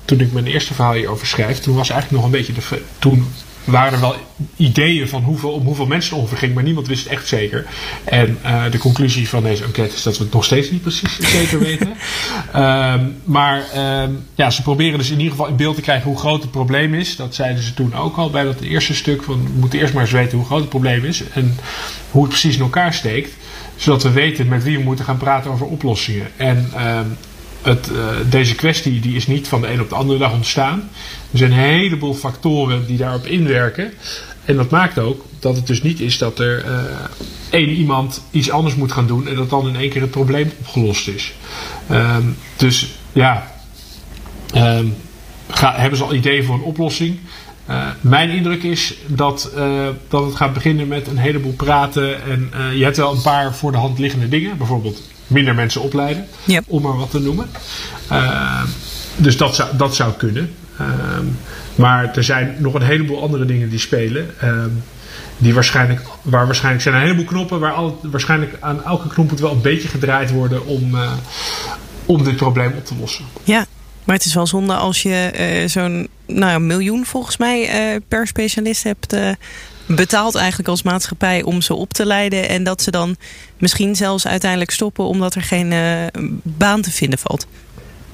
toen 0.04 0.20
ik 0.20 0.32
mijn 0.32 0.46
eerste 0.46 0.74
verhaal 0.74 0.92
hierover 0.92 1.26
schrijf, 1.26 1.58
toen 1.58 1.76
was 1.76 1.90
eigenlijk 1.90 2.22
nog 2.22 2.32
een 2.32 2.38
beetje 2.38 2.52
de. 2.52 2.82
Toen 2.98 3.26
waren 3.66 3.92
er 3.92 4.00
wel 4.00 4.14
ideeën 4.56 5.08
van 5.08 5.22
hoeveel, 5.22 5.50
om 5.50 5.64
hoeveel 5.64 5.86
mensen 5.86 6.10
het 6.10 6.20
ongeveer 6.20 6.38
ging, 6.38 6.54
maar 6.54 6.62
niemand 6.62 6.86
wist 6.86 7.04
het 7.04 7.12
echt 7.12 7.28
zeker. 7.28 7.66
En 8.04 8.38
uh, 8.44 8.70
de 8.70 8.78
conclusie 8.78 9.28
van 9.28 9.42
deze 9.42 9.64
enquête 9.64 9.94
is 9.94 10.02
dat 10.02 10.18
we 10.18 10.24
het 10.24 10.32
nog 10.32 10.44
steeds 10.44 10.70
niet 10.70 10.82
precies 10.82 11.16
zeker 11.38 11.58
weten. 11.58 11.88
um, 12.56 13.16
maar 13.24 13.64
um, 14.02 14.26
ja, 14.34 14.50
ze 14.50 14.62
proberen 14.62 14.98
dus 14.98 15.10
in 15.10 15.18
ieder 15.18 15.30
geval 15.30 15.46
in 15.48 15.56
beeld 15.56 15.74
te 15.74 15.82
krijgen 15.82 16.10
hoe 16.10 16.18
groot 16.18 16.42
het 16.42 16.50
probleem 16.50 16.94
is. 16.94 17.16
Dat 17.16 17.34
zeiden 17.34 17.62
ze 17.62 17.74
toen 17.74 17.94
ook 17.94 18.16
al 18.16 18.30
bij 18.30 18.44
dat 18.44 18.60
eerste 18.60 18.94
stuk. 18.94 19.22
Van, 19.22 19.42
we 19.44 19.58
moeten 19.58 19.78
eerst 19.78 19.92
maar 19.92 20.02
eens 20.02 20.12
weten 20.12 20.38
hoe 20.38 20.46
groot 20.46 20.60
het 20.60 20.68
probleem 20.68 21.04
is 21.04 21.22
en 21.28 21.56
hoe 22.10 22.22
het 22.22 22.30
precies 22.30 22.56
in 22.56 22.62
elkaar 22.62 22.94
steekt. 22.94 23.30
Zodat 23.76 24.02
we 24.02 24.10
weten 24.10 24.48
met 24.48 24.62
wie 24.62 24.78
we 24.78 24.84
moeten 24.84 25.04
gaan 25.04 25.16
praten 25.16 25.50
over 25.50 25.66
oplossingen. 25.66 26.26
En 26.36 26.72
um, 26.86 27.16
het, 27.66 27.90
uh, 27.92 28.06
deze 28.30 28.54
kwestie 28.54 29.00
die 29.00 29.16
is 29.16 29.26
niet 29.26 29.48
van 29.48 29.60
de 29.60 29.72
een 29.72 29.80
op 29.80 29.88
de 29.88 29.94
andere 29.94 30.18
dag 30.18 30.32
ontstaan. 30.32 30.88
Er 31.32 31.38
zijn 31.38 31.52
een 31.52 31.58
heleboel 31.58 32.14
factoren 32.14 32.86
die 32.86 32.96
daarop 32.96 33.26
inwerken. 33.26 33.92
En 34.44 34.56
dat 34.56 34.70
maakt 34.70 34.98
ook 34.98 35.24
dat 35.38 35.56
het 35.56 35.66
dus 35.66 35.82
niet 35.82 36.00
is 36.00 36.18
dat 36.18 36.38
er 36.38 36.64
uh, 36.64 36.70
één 37.50 37.68
iemand 37.68 38.22
iets 38.30 38.50
anders 38.50 38.74
moet 38.74 38.92
gaan 38.92 39.06
doen 39.06 39.28
en 39.28 39.34
dat 39.34 39.50
dan 39.50 39.68
in 39.68 39.76
één 39.76 39.90
keer 39.90 40.00
het 40.00 40.10
probleem 40.10 40.52
opgelost 40.58 41.08
is. 41.08 41.32
Um, 41.90 42.36
dus 42.56 42.88
ja, 43.12 43.52
um, 44.54 44.94
ga, 45.48 45.74
hebben 45.76 45.98
ze 45.98 46.04
al 46.04 46.14
ideeën 46.14 46.44
voor 46.44 46.54
een 46.54 46.60
oplossing? 46.60 47.18
Uh, 47.70 47.86
mijn 48.00 48.30
indruk 48.30 48.62
is 48.62 48.94
dat, 49.06 49.50
dat 50.08 50.24
het 50.24 50.34
gaat 50.34 50.52
beginnen 50.52 50.88
met 50.88 51.06
een 51.06 51.16
heleboel 51.16 51.52
praten. 51.52 52.24
En 52.24 52.50
je 52.76 52.84
hebt 52.84 52.96
wel 52.96 53.12
een 53.12 53.22
paar 53.22 53.54
voor 53.54 53.72
de 53.72 53.78
hand 53.78 53.98
liggende 53.98 54.28
dingen. 54.28 54.56
Bijvoorbeeld 54.56 55.02
minder 55.26 55.54
mensen 55.54 55.80
opleiden, 55.80 56.26
yep. 56.44 56.64
om 56.66 56.82
maar 56.82 56.96
wat 56.96 57.10
te 57.10 57.20
noemen. 57.20 57.46
dus 59.16 59.36
dat 59.36 59.54
zou, 59.54 59.76
dat 59.76 59.94
zou 59.94 60.12
kunnen. 60.12 60.54
Um, 60.80 61.38
maar 61.74 62.16
er 62.16 62.24
zijn 62.24 62.56
nog 62.58 62.74
een 62.74 62.82
heleboel 62.82 63.22
andere 63.22 63.44
dingen 63.44 63.68
die 63.68 63.78
spelen. 63.78 64.30
Um, 64.44 64.82
die 65.38 65.54
waarschijnlijk, 65.54 66.00
waar 66.22 66.46
waarschijnlijk 66.46 66.82
zijn 66.82 66.94
een 66.94 67.00
heleboel 67.00 67.24
knoppen 67.24 67.60
waar 67.60 67.72
al, 67.72 68.00
waarschijnlijk 68.02 68.56
aan 68.60 68.84
elke 68.84 69.08
knop 69.08 69.30
moet 69.30 69.40
wel 69.40 69.52
een 69.52 69.60
beetje 69.60 69.88
gedraaid 69.88 70.30
worden 70.30 70.66
om, 70.66 70.94
uh, 70.94 71.12
om 72.06 72.24
dit 72.24 72.36
probleem 72.36 72.72
op 72.76 72.84
te 72.84 72.94
lossen. 73.00 73.24
Ja, 73.44 73.66
maar 74.04 74.16
het 74.16 74.24
is 74.24 74.34
wel 74.34 74.46
zonde 74.46 74.74
als 74.74 75.02
je 75.02 75.32
uh, 75.62 75.68
zo'n 75.68 76.08
nou, 76.26 76.60
miljoen 76.60 77.06
volgens 77.06 77.36
mij 77.36 77.92
uh, 77.94 78.00
per 78.08 78.26
specialist 78.26 78.82
hebt 78.82 79.16
betaald 79.86 80.34
eigenlijk 80.34 80.68
als 80.68 80.82
maatschappij 80.82 81.42
om 81.42 81.60
ze 81.60 81.74
op 81.74 81.92
te 81.92 82.06
leiden. 82.06 82.48
En 82.48 82.64
dat 82.64 82.82
ze 82.82 82.90
dan 82.90 83.16
misschien 83.58 83.96
zelfs 83.96 84.26
uiteindelijk 84.26 84.70
stoppen 84.70 85.04
omdat 85.04 85.34
er 85.34 85.42
geen 85.42 85.74
baan 86.42 86.82
te 86.82 86.90
vinden 86.90 87.18
valt. 87.18 87.46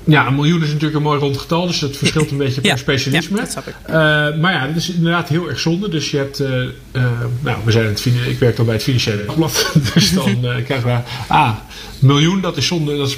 Ja, 0.04 0.26
een 0.26 0.34
miljoen 0.34 0.62
is 0.62 0.66
natuurlijk 0.68 0.94
een 0.94 1.02
mooi 1.02 1.18
rond 1.18 1.38
getal, 1.38 1.66
dus 1.66 1.78
dat 1.78 1.96
verschilt 1.96 2.30
een 2.30 2.36
beetje 2.36 2.60
per 2.60 2.70
ja, 2.70 2.76
specialisme. 2.76 3.36
Ja, 3.36 3.42
dat 3.42 3.50
snap 3.50 3.66
ik. 3.66 3.74
Uh, 3.86 3.94
maar 4.40 4.52
ja, 4.52 4.66
dat 4.66 4.76
is 4.76 4.90
inderdaad 4.90 5.28
heel 5.28 5.48
erg 5.48 5.60
zonde. 5.60 5.88
Dus 5.88 6.10
je 6.10 6.16
hebt, 6.16 6.40
uh, 6.40 6.48
uh, 6.48 7.04
nou, 7.40 7.58
we 7.64 7.70
zijn 7.70 7.86
het, 7.86 8.06
ik 8.26 8.38
werk 8.38 8.56
dan 8.56 8.64
bij 8.64 8.74
het 8.74 8.84
financiële 8.84 9.22
blad, 9.22 9.72
dus 9.94 10.12
dan 10.12 10.40
krijgen 10.40 10.84
we, 10.84 10.98
ah, 11.28 11.56
miljoen, 11.98 12.40
dat 12.40 12.56
is 12.56 12.66
zonde, 12.66 12.96
dat 12.96 13.08
is 13.08 13.16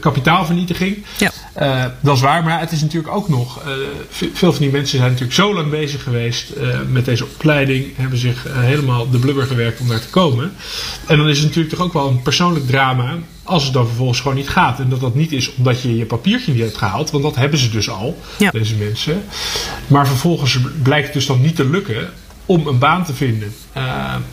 kapitaalvernietiging. 0.00 1.04
Ja. 1.18 1.30
Dat 2.00 2.16
is 2.16 2.20
waar, 2.20 2.44
maar 2.44 2.60
het 2.60 2.72
is 2.72 2.80
natuurlijk 2.80 3.14
ook 3.14 3.28
nog, 3.28 3.62
veel 4.32 4.52
van 4.52 4.62
die 4.62 4.70
mensen 4.70 4.98
zijn 4.98 5.10
natuurlijk 5.10 5.38
zo 5.38 5.54
lang 5.54 5.70
bezig 5.70 6.02
geweest 6.02 6.52
met 6.88 7.04
deze 7.04 7.24
opleiding, 7.24 7.96
hebben 7.96 8.18
zich 8.18 8.46
helemaal 8.50 9.10
de 9.10 9.18
blubber 9.18 9.46
gewerkt 9.46 9.80
om 9.80 9.88
daar 9.88 10.00
te 10.00 10.08
komen. 10.08 10.52
En 11.06 11.16
dan 11.16 11.28
is 11.28 11.38
het 11.38 11.46
natuurlijk 11.46 11.74
toch 11.74 11.84
ook 11.84 11.92
wel 11.92 12.08
een 12.08 12.22
persoonlijk 12.22 12.66
drama 12.66 13.14
als 13.42 13.64
het 13.64 13.72
dan 13.72 13.86
vervolgens 13.86 14.20
gewoon 14.20 14.36
niet 14.36 14.48
gaat. 14.48 14.80
En 14.80 14.88
dat 14.88 15.00
dat 15.00 15.14
niet 15.14 15.32
is 15.32 15.54
omdat 15.54 15.82
je 15.82 15.96
je 15.96 16.04
papiertje 16.04 16.52
niet 16.52 16.62
hebt 16.62 16.76
gehaald. 16.76 17.10
Want 17.10 17.22
dat 17.22 17.36
hebben 17.36 17.58
ze 17.58 17.70
dus 17.70 17.90
al, 17.90 18.18
ja. 18.38 18.50
deze 18.50 18.74
mensen. 18.74 19.22
Maar 19.86 20.06
vervolgens 20.06 20.58
blijkt 20.82 21.04
het 21.04 21.14
dus 21.14 21.26
dan 21.26 21.40
niet 21.40 21.56
te 21.56 21.68
lukken 21.68 22.10
om 22.46 22.66
een 22.66 22.78
baan 22.78 23.04
te 23.04 23.14
vinden. 23.14 23.54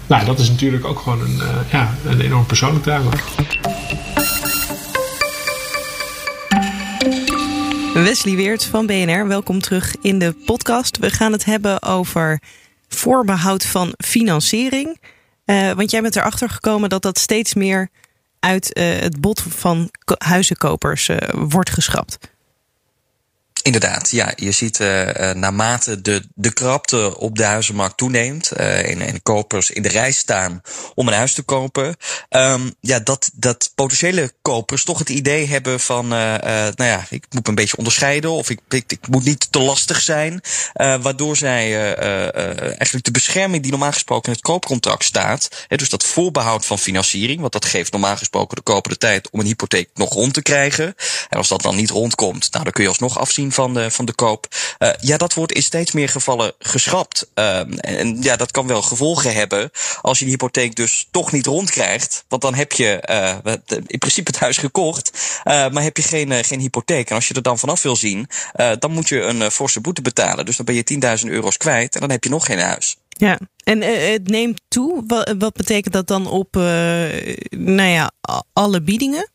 Nou, 0.07 0.25
dat 0.25 0.39
is 0.39 0.49
natuurlijk 0.49 0.85
ook 0.85 0.99
gewoon 0.99 1.21
een, 1.21 1.41
ja, 1.71 1.95
een 2.05 2.21
enorm 2.21 2.45
persoonlijk 2.45 2.83
drama. 2.83 3.09
Wesley 8.03 8.36
Weert 8.36 8.65
van 8.65 8.86
BNR, 8.86 9.27
welkom 9.27 9.60
terug 9.62 9.95
in 10.01 10.19
de 10.19 10.34
podcast. 10.45 10.97
We 10.97 11.10
gaan 11.10 11.31
het 11.31 11.45
hebben 11.45 11.84
over 11.84 12.41
voorbehoud 12.88 13.65
van 13.65 13.93
financiering. 13.97 14.99
Uh, 15.45 15.71
want 15.71 15.91
jij 15.91 16.01
bent 16.01 16.15
erachter 16.15 16.49
gekomen 16.49 16.89
dat 16.89 17.01
dat 17.01 17.19
steeds 17.19 17.53
meer 17.53 17.89
uit 18.39 18.77
uh, 18.77 18.86
het 18.99 19.21
bod 19.21 19.41
van 19.41 19.89
huizenkopers 20.17 21.10
uh, 21.10 21.17
wordt 21.34 21.69
geschrapt. 21.69 22.17
Inderdaad, 23.65 24.12
ja. 24.12 24.32
Je 24.36 24.51
ziet 24.51 24.80
uh, 24.80 25.32
naarmate 25.32 26.01
de, 26.01 26.23
de 26.36 26.54
krapte 26.54 27.19
op 27.19 27.38
de 27.38 27.43
huizenmarkt 27.43 27.97
toeneemt 27.97 28.51
uh, 28.58 29.01
en, 29.01 29.21
kopers 29.21 29.71
in 29.71 29.82
de 29.82 29.89
rij 29.89 30.12
staan 30.12 30.62
om 30.95 31.08
een 31.08 31.13
huis 31.13 31.34
te 31.34 31.41
kopen, 31.41 31.95
um, 32.30 32.73
ja, 32.80 32.99
dat, 32.99 33.32
dat 33.34 33.71
potentiële 33.75 34.32
kopers 34.41 34.84
toch 34.84 34.99
het 34.99 35.10
idee 35.10 35.47
hebben 35.47 35.80
van, 35.80 36.08
nou 36.08 36.84
ja, 36.84 37.06
ik 37.10 37.25
moet 37.30 37.47
een 37.47 37.56
beetje 37.56 37.78
onderscheiden 37.78 38.32
of 38.32 38.49
ik, 38.49 38.60
ik, 38.69 38.91
ik 38.91 39.08
moet 39.08 39.23
niet 39.23 39.51
te 39.51 39.60
lastig 39.60 40.01
zijn, 40.01 40.41
waardoor 40.73 41.38
zij 41.38 41.95
eigenlijk 42.58 43.06
de 43.06 43.12
bescherming 43.12 43.62
die 43.62 43.71
normaal 43.71 43.91
gesproken 43.91 44.25
in 44.25 44.34
het 44.34 44.41
koopcontract 44.41 45.04
staat, 45.04 45.65
hè, 45.67 45.78
dus 45.78 45.89
dat 45.89 46.06
voorbehoud 46.06 46.65
van 46.65 46.80
financiering, 46.80 47.39
want 47.39 47.54
dat 47.54 47.65
geeft 47.65 47.91
normaal 47.91 48.17
gesproken 48.17 48.56
de 48.56 48.63
koper 48.63 48.91
de 48.91 48.97
tijd 48.97 49.30
om 49.30 49.39
een 49.39 49.45
hypotheek 49.45 49.89
nog 49.93 50.13
rond 50.13 50.34
te 50.34 50.41
krijgen. 50.41 50.95
En 51.30 51.38
als 51.38 51.47
dat 51.47 51.62
dan 51.62 51.75
niet 51.75 51.89
rondkomt, 51.89 52.51
nou, 52.51 52.63
dan 52.63 52.73
kun 52.73 52.84
je 52.84 52.89
alsnog 52.89 53.19
afzien 53.19 53.54
van 53.55 53.73
de, 53.73 53.91
van 53.91 54.05
de 54.05 54.13
koop. 54.13 54.47
Uh, 54.79 54.89
ja, 54.99 55.17
dat 55.17 55.33
wordt 55.33 55.51
in 55.51 55.63
steeds 55.63 55.91
meer 55.91 56.09
gevallen 56.09 56.53
geschrapt. 56.59 57.31
Uh, 57.35 57.59
en 57.77 58.21
ja, 58.21 58.35
dat 58.35 58.51
kan 58.51 58.67
wel 58.67 58.81
gevolgen 58.81 59.33
hebben 59.33 59.71
als 60.01 60.19
je 60.19 60.25
die 60.25 60.33
hypotheek 60.33 60.75
dus 60.75 61.07
toch 61.11 61.31
niet 61.31 61.45
rondkrijgt. 61.45 62.25
Want 62.27 62.41
dan 62.41 62.53
heb 62.53 62.71
je 62.71 63.03
uh, 63.09 63.53
in 63.85 63.99
principe 63.99 64.31
het 64.31 64.39
huis 64.39 64.57
gekocht, 64.57 65.39
maar 65.43 65.83
heb 65.83 65.97
je 65.97 66.03
geen, 66.03 66.43
geen 66.43 66.59
hypotheek. 66.59 67.09
En 67.09 67.15
als 67.15 67.27
je 67.27 67.33
er 67.33 67.41
dan 67.41 67.59
vanaf 67.59 67.81
wil 67.81 67.95
zien, 67.95 68.27
dan 68.79 68.91
moet 68.91 69.09
je 69.09 69.21
een 69.21 69.51
forse 69.51 69.81
boete 69.81 70.01
betalen. 70.01 70.45
Dus 70.45 70.55
dan 70.57 70.65
ben 70.65 70.75
je 70.75 71.19
10.000 71.23 71.29
euro's 71.29 71.57
kwijt 71.57 71.95
en 71.95 72.01
dan 72.01 72.11
heb 72.11 72.23
je 72.23 72.29
nog 72.29 72.45
geen 72.45 72.59
huis. 72.59 72.97
Ja, 73.09 73.39
en 73.63 73.81
het 73.81 74.27
neemt 74.27 74.61
toe. 74.67 75.03
Wat, 75.07 75.35
wat 75.37 75.53
betekent 75.53 75.93
dat 75.93 76.07
dan 76.07 76.27
op 76.27 76.55
nou 77.49 77.89
ja, 77.89 78.11
alle 78.53 78.81
biedingen? 78.81 79.29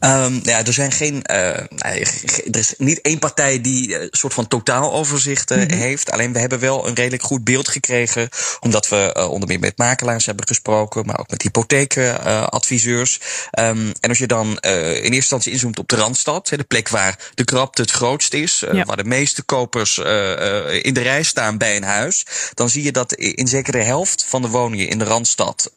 Um, 0.00 0.40
ja, 0.42 0.64
er 0.64 0.72
zijn 0.72 0.92
geen. 0.92 1.22
Uh, 1.30 1.36
er 1.84 2.58
is 2.58 2.74
niet 2.78 3.00
één 3.00 3.18
partij 3.18 3.60
die 3.60 4.00
een 4.00 4.08
soort 4.10 4.34
van 4.34 4.48
totaaloverzicht 4.48 5.50
uh, 5.50 5.64
heeft. 5.66 6.10
Alleen 6.10 6.32
we 6.32 6.38
hebben 6.38 6.58
wel 6.58 6.88
een 6.88 6.94
redelijk 6.94 7.22
goed 7.22 7.44
beeld 7.44 7.68
gekregen. 7.68 8.28
Omdat 8.60 8.88
we 8.88 9.14
uh, 9.16 9.30
onder 9.30 9.48
meer 9.48 9.58
met 9.58 9.78
makelaars 9.78 10.26
hebben 10.26 10.46
gesproken, 10.46 11.06
maar 11.06 11.18
ook 11.18 11.30
met 11.30 11.42
hypotheekadviseurs. 11.42 13.20
Um, 13.58 13.92
en 14.00 14.08
als 14.08 14.18
je 14.18 14.26
dan 14.26 14.58
in 14.58 14.72
eerste 14.82 15.14
instantie 15.14 15.52
inzoomt 15.52 15.78
op 15.78 15.88
de 15.88 15.96
Randstad, 15.96 16.48
de 16.48 16.64
plek 16.64 16.88
waar 16.88 17.18
de 17.34 17.44
krapte 17.44 17.82
het 17.82 17.90
grootst 17.90 18.34
is, 18.34 18.64
ja. 18.72 18.84
waar 18.84 18.96
de 18.96 19.04
meeste 19.04 19.42
kopers 19.42 19.98
in 19.98 20.94
de 20.94 21.02
rij 21.02 21.22
staan 21.22 21.58
bij 21.58 21.76
een 21.76 21.82
huis, 21.82 22.26
dan 22.54 22.68
zie 22.68 22.82
je 22.82 22.92
dat 22.92 23.12
in 23.14 23.48
zeker 23.48 23.72
de 23.72 23.82
helft 23.82 24.24
van 24.28 24.42
de 24.42 24.48
woningen 24.48 24.88
in 24.88 24.98
de 24.98 25.04
Randstad, 25.04 25.72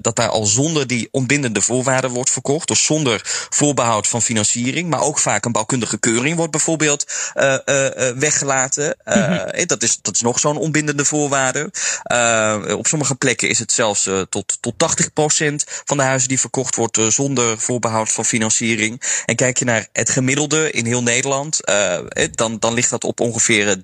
dat 0.00 0.16
daar 0.16 0.28
al 0.28 0.46
zonder 0.46 0.86
die 0.86 1.08
ontbindende 1.10 1.62
voorwaarden 1.62 2.10
wordt 2.10 2.30
verkocht. 2.30 2.68
Dus 2.68 2.84
zonder 2.84 3.17
voorbehoud 3.48 4.06
van 4.06 4.22
financiering. 4.22 4.88
Maar 4.88 5.02
ook 5.02 5.18
vaak 5.18 5.44
een 5.44 5.52
bouwkundige 5.52 5.98
keuring 5.98 6.36
wordt 6.36 6.52
bijvoorbeeld 6.52 7.06
uh, 7.34 7.58
uh, 7.64 8.10
weggelaten. 8.10 8.96
Uh, 9.04 9.16
mm-hmm. 9.16 9.66
dat, 9.66 9.82
is, 9.82 9.98
dat 10.02 10.14
is 10.14 10.20
nog 10.20 10.38
zo'n 10.38 10.56
onbindende 10.56 11.04
voorwaarde. 11.04 11.70
op 12.76 12.86
sommige 12.86 13.14
plekken 13.14 13.48
is 13.48 13.58
het 13.58 13.72
zelfs 13.72 14.08
tot, 14.28 14.58
tot 14.60 14.74
80% 14.74 15.54
van 15.84 15.96
de 15.96 16.02
huizen 16.02 16.28
die 16.28 16.40
verkocht 16.40 16.74
wordt 16.74 17.00
zonder 17.08 17.58
voorbehoud 17.58 18.12
van 18.12 18.24
financiering. 18.24 19.02
En 19.24 19.36
kijk 19.36 19.58
je 19.58 19.64
naar 19.64 19.86
het 19.92 20.10
gemiddelde 20.10 20.70
in 20.70 20.86
heel 20.86 21.02
Nederland, 21.02 21.60
dan, 22.30 22.58
dan 22.58 22.74
ligt 22.74 22.90
dat 22.90 23.04
op 23.04 23.20
ongeveer 23.20 23.76
30%. 23.76 23.80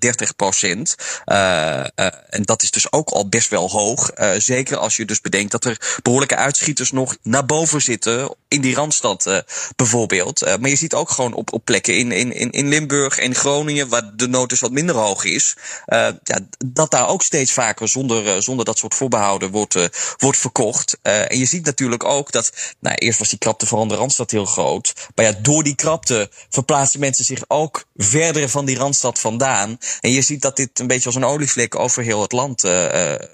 en 1.25 2.43
dat 2.43 2.63
is 2.63 2.71
dus 2.71 2.93
ook 2.93 3.11
al 3.11 3.29
best 3.29 3.51
wel 3.51 3.71
hoog. 3.71 4.11
zeker 4.37 4.77
als 4.77 4.97
je 4.97 5.05
dus 5.05 5.21
bedenkt 5.21 5.51
dat 5.51 5.65
er 5.65 5.99
behoorlijke 6.03 6.37
uitschieters 6.37 6.93
nog 6.93 7.17
naar 7.23 7.47
boven 7.47 7.83
zitten 7.83 8.35
in 8.55 8.61
die 8.61 8.75
randstad 8.75 9.27
uh, 9.27 9.39
bijvoorbeeld. 9.77 10.43
Uh, 10.43 10.57
maar 10.57 10.71
je 10.71 10.77
ziet 10.77 10.95
ook 10.95 11.11
gewoon 11.11 11.35
op, 11.35 11.53
op 11.53 11.65
plekken 11.65 11.97
in, 11.97 12.13
in, 12.13 12.51
in 12.51 12.69
Limburg 12.69 13.19
en 13.19 13.35
Groningen, 13.35 13.89
waar 13.89 14.17
de 14.17 14.29
nood 14.29 14.49
dus 14.49 14.61
wat 14.61 14.71
minder 14.71 14.95
hoog 14.95 15.25
is, 15.25 15.57
uh, 15.87 16.09
ja, 16.23 16.39
dat 16.67 16.91
daar 16.91 17.09
ook 17.09 17.23
steeds 17.23 17.53
vaker 17.53 17.89
zonder, 17.89 18.43
zonder 18.43 18.65
dat 18.65 18.79
soort 18.79 18.95
voorbehouden 18.95 19.51
wordt, 19.51 19.79
wordt 20.17 20.39
verkocht. 20.39 20.99
en 21.03 21.39
je 21.39 21.45
ziet 21.45 21.65
natuurlijk 21.65 22.05
ook 22.05 22.33
dat, 22.33 22.53
nou, 22.79 22.97
eerst 22.97 23.19
was 23.19 23.29
die 23.29 23.39
krapte 23.39 23.67
vooral 23.67 23.87
de 23.87 23.95
randstad 23.95 24.31
heel 24.31 24.45
groot. 24.45 24.93
Maar 25.15 25.25
ja, 25.25 25.33
door 25.43 25.63
die 25.63 25.75
krapte 25.75 26.31
verplaatsen 26.49 27.01
mensen 27.01 27.25
zich 27.25 27.45
ook 27.49 27.85
verder 27.97 28.49
van 28.49 28.65
die 28.65 28.77
randstad 28.77 29.19
vandaan. 29.19 29.79
En 30.01 30.11
je 30.11 30.23
ziet 30.23 30.43
dat 30.43 30.57
dit 30.57 30.79
een 30.79 30.87
beetje 30.87 31.07
als 31.07 31.15
een 31.15 31.25
olievlek 31.25 31.75
over 31.75 32.03
heel 32.03 32.23
het 32.23 32.33
land 32.33 32.61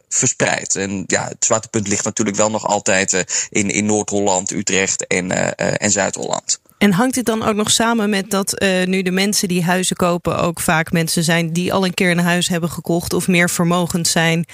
verspreidt. 0.08 0.76
En 0.76 1.04
ja, 1.06 1.28
het 1.28 1.44
zwaartepunt 1.44 1.88
ligt 1.88 2.04
natuurlijk 2.04 2.36
wel 2.36 2.50
nog 2.50 2.66
altijd 2.66 3.24
in, 3.50 3.70
in 3.70 3.86
Noord-Holland, 3.86 4.50
Utrecht 4.50 5.06
en, 5.10 5.30
uh, 5.30 5.48
en 5.56 5.90
Zuid-Holland. 5.90 6.60
En 6.78 6.92
hangt 6.92 7.14
dit 7.14 7.24
dan 7.24 7.42
ook 7.42 7.54
nog 7.54 7.70
samen 7.70 8.10
met 8.10 8.30
dat 8.30 8.62
uh, 8.62 8.86
nu 8.86 9.02
de 9.02 9.10
mensen 9.10 9.48
die 9.48 9.64
huizen 9.64 9.96
kopen 9.96 10.38
ook 10.38 10.60
vaak 10.60 10.92
mensen 10.92 11.24
zijn 11.24 11.52
die 11.52 11.72
al 11.72 11.84
een 11.84 11.94
keer 11.94 12.10
een 12.10 12.18
huis 12.18 12.48
hebben 12.48 12.70
gekocht 12.70 13.12
of 13.12 13.28
meer 13.28 13.50
vermogend 13.50 14.08
zijn, 14.08 14.46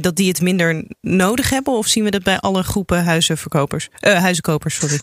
dat 0.00 0.16
die 0.16 0.28
het 0.28 0.40
minder 0.40 0.84
nodig 1.00 1.50
hebben? 1.50 1.72
Of 1.72 1.86
zien 1.86 2.04
we 2.04 2.10
dat 2.10 2.22
bij 2.22 2.38
alle 2.38 2.62
groepen 2.62 3.04
huizenverkopers, 3.04 3.88
uh, 4.00 4.18
huizenkopers? 4.20 4.74
Sorry. 4.74 5.00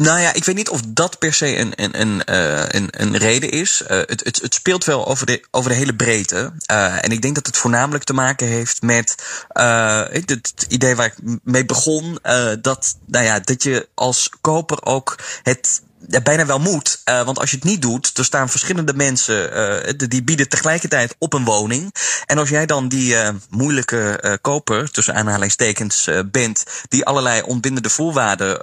Nou 0.00 0.20
ja, 0.20 0.32
ik 0.32 0.44
weet 0.44 0.56
niet 0.56 0.68
of 0.68 0.80
dat 0.86 1.18
per 1.18 1.34
se 1.34 1.56
een, 1.56 1.72
een, 1.74 2.00
een, 2.00 2.22
uh, 2.30 2.64
een, 2.68 2.88
een 2.90 3.16
reden 3.16 3.50
is. 3.50 3.82
Uh, 3.82 3.88
het, 3.88 4.24
het, 4.24 4.40
het 4.42 4.54
speelt 4.54 4.84
wel 4.84 5.06
over 5.06 5.26
de, 5.26 5.44
over 5.50 5.70
de 5.70 5.76
hele 5.76 5.94
breedte. 5.94 6.52
Uh, 6.70 7.04
en 7.04 7.10
ik 7.10 7.22
denk 7.22 7.34
dat 7.34 7.46
het 7.46 7.56
voornamelijk 7.56 8.04
te 8.04 8.12
maken 8.12 8.46
heeft 8.46 8.82
met 8.82 9.14
het, 9.48 10.30
het, 10.30 10.66
idee 10.68 10.96
waar 10.96 11.06
ik 11.06 11.38
mee 11.42 11.64
begon. 11.64 12.18
dat, 12.60 12.96
nou 13.06 13.24
ja, 13.24 13.40
dat 13.40 13.62
je 13.62 13.88
als 13.94 14.30
koper 14.40 14.84
ook 14.84 15.18
het 15.42 15.82
bijna 16.22 16.46
wel 16.46 16.58
moet. 16.58 17.00
Uh, 17.04 17.22
want 17.22 17.38
als 17.38 17.50
je 17.50 17.56
het 17.56 17.64
niet 17.64 17.82
doet, 17.82 18.18
er 18.18 18.24
staan 18.24 18.48
verschillende 18.48 18.94
mensen 18.94 19.52
uh, 19.88 20.08
die 20.08 20.22
bieden 20.22 20.48
tegelijkertijd 20.48 21.14
op 21.18 21.32
een 21.32 21.44
woning. 21.44 21.94
En 22.26 22.38
als 22.38 22.48
jij 22.48 22.66
dan 22.66 22.88
die 22.88 23.12
uh, 23.12 23.28
moeilijke 23.48 24.38
koper, 24.40 24.90
tussen 24.90 25.14
aanhalingstekens, 25.14 26.08
bent, 26.30 26.64
die 26.88 27.04
allerlei 27.04 27.42
ontbindende 27.42 27.90
voorwaarden 27.90 28.58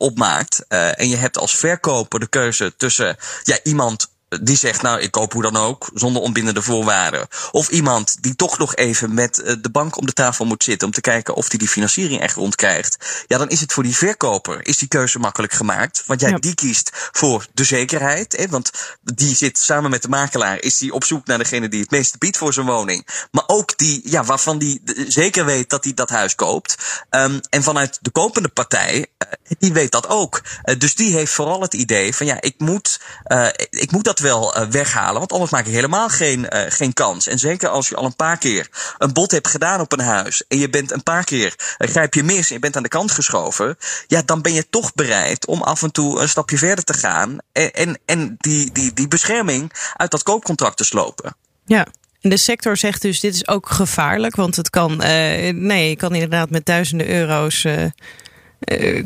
opmaakt. 0.00 0.64
en 0.68 1.08
je 1.08 1.16
hebt 1.16 1.38
als 1.38 1.56
verkoper 1.56 2.20
de 2.20 2.28
keuze 2.28 2.76
tussen 2.76 3.16
ja, 3.42 3.58
iemand 3.62 4.08
die 4.42 4.56
zegt, 4.56 4.82
nou, 4.82 5.00
ik 5.00 5.10
koop 5.10 5.32
hoe 5.32 5.42
dan 5.42 5.56
ook, 5.56 5.90
zonder 5.94 6.22
onbindende 6.22 6.62
voorwaarden. 6.62 7.28
Of 7.50 7.68
iemand 7.68 8.16
die 8.22 8.36
toch 8.36 8.58
nog 8.58 8.76
even 8.76 9.14
met 9.14 9.38
eh, 9.38 9.54
de 9.60 9.70
bank 9.70 9.96
om 9.96 10.06
de 10.06 10.12
tafel 10.12 10.44
moet 10.44 10.64
zitten 10.64 10.86
om 10.86 10.94
te 10.94 11.00
kijken 11.00 11.34
of 11.34 11.48
hij 11.48 11.58
die 11.58 11.68
financiering 11.68 12.20
echt 12.20 12.34
rondkrijgt. 12.34 13.24
Ja, 13.26 13.38
dan 13.38 13.48
is 13.48 13.60
het 13.60 13.72
voor 13.72 13.82
die 13.82 13.96
verkoper, 13.96 14.66
is 14.66 14.78
die 14.78 14.88
keuze 14.88 15.18
makkelijk 15.18 15.52
gemaakt. 15.52 16.02
Want 16.06 16.20
jij, 16.20 16.30
ja. 16.30 16.38
die 16.38 16.54
kiest 16.54 16.90
voor 16.92 17.46
de 17.52 17.64
zekerheid. 17.64 18.36
Hè, 18.36 18.48
want 18.48 18.70
die 19.02 19.36
zit 19.36 19.58
samen 19.58 19.90
met 19.90 20.02
de 20.02 20.08
makelaar, 20.08 20.60
is 20.60 20.78
die 20.78 20.92
op 20.92 21.04
zoek 21.04 21.26
naar 21.26 21.38
degene 21.38 21.68
die 21.68 21.80
het 21.80 21.90
meeste 21.90 22.18
biedt 22.18 22.36
voor 22.36 22.52
zijn 22.52 22.66
woning. 22.66 23.06
Maar 23.30 23.44
ook 23.46 23.78
die, 23.78 24.00
ja, 24.04 24.24
waarvan 24.24 24.58
die 24.58 24.82
zeker 25.08 25.44
weet 25.44 25.70
dat 25.70 25.84
hij 25.84 25.94
dat 25.94 26.10
huis 26.10 26.34
koopt. 26.34 26.76
Um, 27.10 27.40
en 27.48 27.62
vanuit 27.62 27.98
de 28.00 28.10
kopende 28.10 28.48
partij, 28.48 28.96
uh, 28.98 29.28
die 29.58 29.72
weet 29.72 29.92
dat 29.92 30.08
ook. 30.08 30.42
Uh, 30.64 30.78
dus 30.78 30.94
die 30.94 31.12
heeft 31.12 31.32
vooral 31.32 31.60
het 31.60 31.74
idee 31.74 32.14
van, 32.14 32.26
ja, 32.26 32.40
ik 32.40 32.54
moet, 32.58 33.00
uh, 33.26 33.48
ik 33.70 33.90
moet 33.90 34.04
dat 34.04 34.19
wel 34.20 34.56
uh, 34.56 34.68
weghalen. 34.68 35.18
Want 35.18 35.32
anders 35.32 35.50
maak 35.50 35.66
je 35.66 35.70
helemaal 35.70 36.08
geen, 36.08 36.46
uh, 36.50 36.60
geen 36.68 36.92
kans. 36.92 37.26
En 37.26 37.38
zeker 37.38 37.68
als 37.68 37.88
je 37.88 37.96
al 37.96 38.04
een 38.04 38.16
paar 38.16 38.38
keer 38.38 38.68
een 38.98 39.12
bod 39.12 39.30
hebt 39.30 39.48
gedaan 39.48 39.80
op 39.80 39.92
een 39.92 40.00
huis. 40.00 40.44
En 40.48 40.58
je 40.58 40.70
bent 40.70 40.90
een 40.90 41.02
paar 41.02 41.24
keer, 41.24 41.54
uh, 41.78 41.90
grijp 41.90 42.14
je 42.14 42.22
mis 42.22 42.48
en 42.48 42.54
je 42.54 42.60
bent 42.60 42.76
aan 42.76 42.82
de 42.82 42.88
kant 42.88 43.10
geschoven. 43.10 43.76
Ja, 44.06 44.22
dan 44.22 44.42
ben 44.42 44.52
je 44.52 44.68
toch 44.68 44.94
bereid 44.94 45.46
om 45.46 45.62
af 45.62 45.82
en 45.82 45.92
toe 45.92 46.20
een 46.20 46.28
stapje 46.28 46.58
verder 46.58 46.84
te 46.84 46.94
gaan. 46.94 47.38
En, 47.52 47.72
en, 47.72 47.98
en 48.04 48.34
die, 48.38 48.72
die, 48.72 48.92
die 48.92 49.08
bescherming 49.08 49.72
uit 49.96 50.10
dat 50.10 50.22
koopcontract 50.22 50.76
te 50.76 50.84
slopen. 50.84 51.36
Ja. 51.64 51.86
De 52.20 52.36
sector 52.36 52.76
zegt 52.76 53.02
dus, 53.02 53.20
dit 53.20 53.34
is 53.34 53.48
ook 53.48 53.68
gevaarlijk. 53.68 54.36
Want 54.36 54.56
het 54.56 54.70
kan, 54.70 54.96
nee, 54.96 55.88
je 55.88 55.96
kan 55.96 56.14
inderdaad 56.14 56.50
met 56.50 56.66
duizenden 56.66 57.08
euro's 57.08 57.66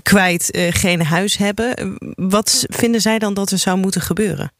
kwijt 0.02 0.48
geen 0.70 1.04
huis 1.04 1.36
hebben. 1.36 1.96
Wat 2.16 2.64
vinden 2.68 3.00
zij 3.00 3.18
dan 3.18 3.34
dat 3.34 3.50
er 3.50 3.58
zou 3.58 3.76
moeten 3.76 4.00
gebeuren? 4.00 4.52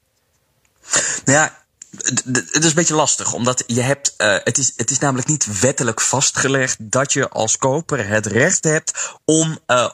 Nou 1.24 1.38
ja, 1.38 1.63
het 1.96 2.64
is 2.64 2.68
een 2.68 2.74
beetje 2.74 2.94
lastig, 2.94 3.32
omdat 3.32 3.64
je 3.66 3.80
hebt, 3.80 4.14
uh, 4.18 4.36
het, 4.44 4.58
is, 4.58 4.72
het 4.76 4.90
is 4.90 4.98
namelijk 4.98 5.28
niet 5.28 5.60
wettelijk 5.60 6.00
vastgelegd 6.00 6.76
dat 6.78 7.12
je 7.12 7.28
als 7.28 7.56
koper 7.56 8.08
het 8.08 8.26
recht 8.26 8.64
hebt 8.64 8.92
om, 9.24 9.58
uh, 9.66 9.88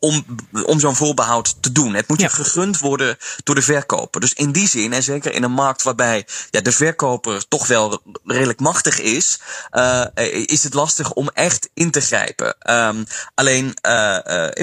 om, 0.00 0.24
om 0.64 0.80
zo'n 0.80 0.96
voorbehoud 0.96 1.62
te 1.62 1.72
doen. 1.72 1.94
Het 1.94 2.08
moet 2.08 2.20
ja. 2.20 2.26
je 2.26 2.32
gegund 2.32 2.78
worden 2.78 3.16
door 3.44 3.54
de 3.54 3.62
verkoper. 3.62 4.20
Dus 4.20 4.32
in 4.32 4.52
die 4.52 4.68
zin, 4.68 4.92
en 4.92 5.02
zeker 5.02 5.32
in 5.32 5.42
een 5.42 5.52
markt 5.52 5.82
waarbij 5.82 6.26
ja, 6.50 6.60
de 6.60 6.72
verkoper 6.72 7.48
toch 7.48 7.66
wel 7.66 8.02
redelijk 8.24 8.60
machtig 8.60 9.00
is, 9.00 9.40
uh, 9.72 10.04
is 10.46 10.62
het 10.62 10.74
lastig 10.74 11.12
om 11.12 11.28
echt 11.34 11.68
in 11.74 11.90
te 11.90 12.00
grijpen. 12.00 12.56
Um, 12.70 13.06
alleen 13.34 13.74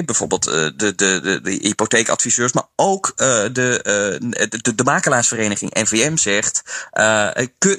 bijvoorbeeld 0.04 0.44
de, 0.44 0.72
de, 0.76 0.94
de, 0.94 1.40
de 1.42 1.50
hypotheekadviseurs, 1.50 2.52
maar 2.52 2.68
ook 2.76 3.12
de, 3.16 3.50
de, 3.52 4.74
de 4.74 4.84
makelaarsvereniging 4.84 5.74
NVM 5.74 6.16
zegt, 6.28 6.62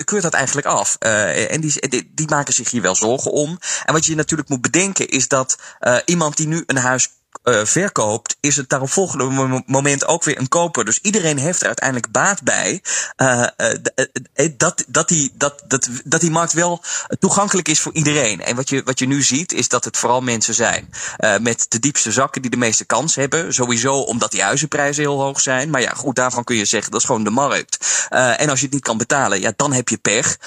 keurt 0.06 0.22
dat 0.22 0.34
eigenlijk 0.34 0.68
af. 0.68 0.96
Uh, 1.00 1.52
en 1.52 1.62
die, 1.62 1.90
die, 1.90 2.12
die, 2.16 2.28
maken 2.30 2.54
zich 2.54 2.72
hier 2.72 2.82
wel 2.82 2.96
zorgen 2.96 3.32
om. 3.32 3.60
En 3.86 3.94
wat 3.94 4.06
je 4.06 4.16
natuurlijk 4.16 4.50
moet 4.50 4.62
bedenken 4.62 5.08
is 5.08 5.28
dat 5.28 5.58
uh, 5.82 5.98
iemand 6.06 6.38
die 6.38 6.48
nu 6.48 6.64
een 6.66 6.78
huis 6.78 7.10
uh, 7.44 7.65
verkoopt, 7.65 8.38
is 8.39 8.56
het 8.56 8.70
daarop 8.70 8.89
volgende 8.89 9.63
moment 9.65 10.06
ook 10.06 10.24
weer 10.24 10.39
een 10.39 10.48
koper. 10.48 10.86
Dus 10.86 11.00
iedereen 11.02 11.38
heeft 11.38 11.62
er 11.62 11.68
uiteindelijk 11.68 12.12
baat 12.12 12.44
bij 12.44 12.82
uh, 13.18 13.48
uh, 13.58 14.50
dat, 14.58 14.84
dat, 14.88 15.08
die, 15.08 15.32
dat, 15.34 15.63
dat, 15.68 15.89
dat 16.04 16.22
die 16.22 16.32
markt 16.32 16.54
wel 16.54 16.84
toegankelijk 17.20 17.68
is 17.68 17.80
voor 17.80 17.94
iedereen. 17.94 18.42
En 18.42 18.56
wat 18.56 18.70
je, 18.70 18.84
wat 18.84 19.00
je 19.00 19.08
nu 19.08 19.22
ziet, 19.22 19.54
is 19.54 19.68
dat 19.68 19.86
het 19.86 19.98
vooral 19.98 20.22
mensen 20.22 20.54
zijn 20.54 20.94
met 21.42 21.65
de 21.70 21.80
diepste 21.80 22.12
zakken 22.12 22.42
die 22.42 22.52
de 22.52 22.58
meeste 22.58 22.86
kans 22.86 23.15
hebben. 23.15 23.54
Sowieso 23.54 23.94
omdat 23.94 24.32
die 24.32 24.42
huizenprijzen 24.42 25.04
heel 25.04 25.22
hoog 25.22 25.39
zijn. 25.39 25.70
Maar 25.70 25.82
ja, 25.82 25.94
goed, 25.96 26.15
daarvan 26.15 26.44
kun 26.44 26.56
je 26.56 26.65
zeggen 26.65 26.92
dat 26.92 27.00
is 27.00 27.06
gewoon 27.06 27.24
de 27.24 27.30
markt. 27.30 28.08
en 28.10 28.50
als 28.50 28.60
je 28.60 28.65
het 28.65 28.74
niet 28.74 28.84
kan 28.84 28.98
betalen, 28.98 29.39
ja, 29.39 29.54
dan 29.56 29.74
heb 29.74 29.89
je 29.89 29.98
pech. 29.98 30.38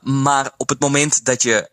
maar 0.00 0.50
op 0.56 0.68
het 0.68 0.80
moment 0.80 1.24
dat 1.24 1.42
je 1.42 1.66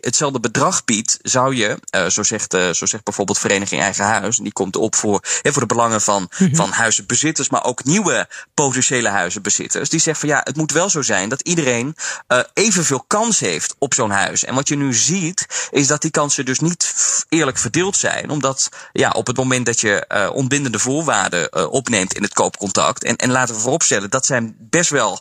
hetzelfde 0.00 0.40
bedrag 0.40 0.84
biedt, 0.84 1.18
zou 1.22 1.54
je, 1.54 1.78
zo, 2.08 2.22
zegt, 2.22 2.52
zo 2.72 2.86
zegt 2.86 3.04
bijvoorbeeld 3.04 3.38
Vereniging 3.38 3.82
Eigen 3.82 3.95
Huis. 4.02 4.38
En 4.38 4.44
die 4.44 4.52
komt 4.52 4.76
op 4.76 4.94
voor, 4.94 5.20
hè, 5.42 5.52
voor 5.52 5.62
de 5.62 5.74
belangen 5.74 6.00
van, 6.00 6.30
-hmm. 6.30 6.56
van 6.56 6.70
huizenbezitters, 6.70 7.48
maar 7.48 7.64
ook 7.64 7.84
nieuwe 7.84 8.28
potentiële 8.54 9.08
huizenbezitters. 9.08 9.88
Die 9.88 10.00
zegt 10.00 10.20
van 10.20 10.28
ja, 10.28 10.40
het 10.44 10.56
moet 10.56 10.72
wel 10.72 10.90
zo 10.90 11.02
zijn 11.02 11.28
dat 11.28 11.40
iedereen 11.40 11.96
uh, 12.28 12.40
evenveel 12.54 13.04
kans 13.06 13.40
heeft 13.40 13.74
op 13.78 13.94
zo'n 13.94 14.10
huis. 14.10 14.44
En 14.44 14.54
wat 14.54 14.68
je 14.68 14.76
nu 14.76 14.94
ziet, 14.94 15.68
is 15.70 15.86
dat 15.86 16.02
die 16.02 16.10
kansen 16.10 16.44
dus 16.44 16.58
niet 16.58 16.94
eerlijk 17.28 17.58
verdeeld 17.58 17.96
zijn. 17.96 18.30
Omdat 18.30 18.68
ja, 18.92 19.10
op 19.10 19.26
het 19.26 19.36
moment 19.36 19.66
dat 19.66 19.80
je 19.80 20.04
uh, 20.08 20.30
ontbindende 20.32 20.78
voorwaarden 20.78 21.48
uh, 21.50 21.72
opneemt 21.72 22.14
in 22.14 22.22
het 22.22 22.32
koopcontract. 22.32 23.04
En, 23.04 23.16
en 23.16 23.30
laten 23.30 23.54
we 23.54 23.60
vooropstellen, 23.60 24.10
dat 24.10 24.26
zijn 24.26 24.56
best 24.58 24.90
wel 24.90 25.18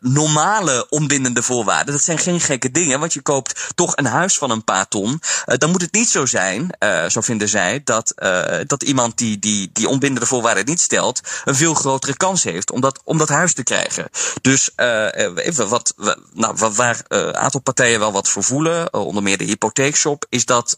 normale 0.00 0.86
ontbindende 0.88 1.42
voorwaarden. 1.42 1.92
Dat 1.94 2.02
zijn 2.02 2.18
geen 2.18 2.40
gekke 2.40 2.70
dingen, 2.70 3.00
want 3.00 3.12
je 3.12 3.20
koopt 3.20 3.70
toch 3.74 3.96
een 3.96 4.06
huis 4.06 4.38
van 4.38 4.50
een 4.50 4.64
paar 4.64 4.88
ton. 4.88 5.20
dan 5.44 5.70
moet 5.70 5.80
het 5.80 5.92
niet 5.92 6.08
zo 6.08 6.26
zijn, 6.26 6.70
zo 7.08 7.20
vinden 7.20 7.48
zij, 7.48 7.80
dat, 7.84 8.12
uh, 8.16 8.60
dat 8.66 8.82
iemand 8.82 9.18
die, 9.18 9.38
die, 9.38 9.70
die 9.72 9.88
onbindende 9.88 10.26
voorwaarden 10.26 10.64
niet 10.64 10.80
stelt, 10.80 11.20
een 11.44 11.54
veel 11.54 11.74
grotere 11.74 12.16
kans 12.16 12.42
heeft 12.42 12.70
om 12.70 12.80
dat, 12.80 13.00
om 13.04 13.18
dat 13.18 13.28
huis 13.28 13.54
te 13.54 13.62
krijgen. 13.62 14.08
Dus 14.40 14.70
uh, 14.76 15.36
even 15.36 15.68
wat, 15.68 15.94
nou, 16.32 16.56
waar 16.74 17.00
een 17.08 17.36
aantal 17.36 17.60
partijen 17.60 17.98
wel 17.98 18.12
wat 18.12 18.28
voor 18.28 18.44
voelen, 18.44 18.94
onder 18.94 19.22
meer 19.22 19.38
de 19.38 19.44
hypotheekshop, 19.44 20.26
is 20.28 20.44
dat, 20.44 20.76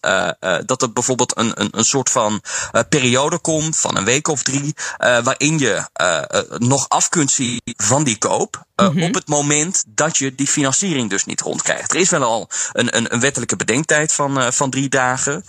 dat 0.66 0.82
er 0.82 0.92
bijvoorbeeld 0.92 1.38
een, 1.38 1.52
een, 1.54 1.68
een 1.70 1.84
soort 1.84 2.10
van 2.10 2.42
periode 2.88 3.38
komt 3.38 3.76
van 3.76 3.96
een 3.96 4.04
week 4.04 4.28
of 4.28 4.42
drie, 4.42 4.74
waarin 4.98 5.58
je 5.58 5.84
nog 6.58 6.88
af 6.88 7.08
kunt 7.08 7.30
zien 7.30 7.60
van 7.64 8.04
die 8.04 8.18
koop. 8.18 8.66
Mm-hmm. 8.76 9.02
Op 9.02 9.14
het 9.14 9.28
moment 9.28 9.84
dat 9.86 10.16
je 10.16 10.34
die 10.34 10.46
financiering 10.46 11.10
dus 11.10 11.24
niet 11.24 11.40
rondkrijgt. 11.40 11.92
Er 11.92 12.00
is 12.00 12.10
wel 12.10 12.22
al 12.22 12.48
een, 12.72 12.96
een, 12.96 13.14
een 13.14 13.20
wettelijke 13.20 13.56
bedenktijd 13.56 14.12
van, 14.12 14.52
van 14.52 14.70
drie 14.70 14.88
dagen. 14.88 15.44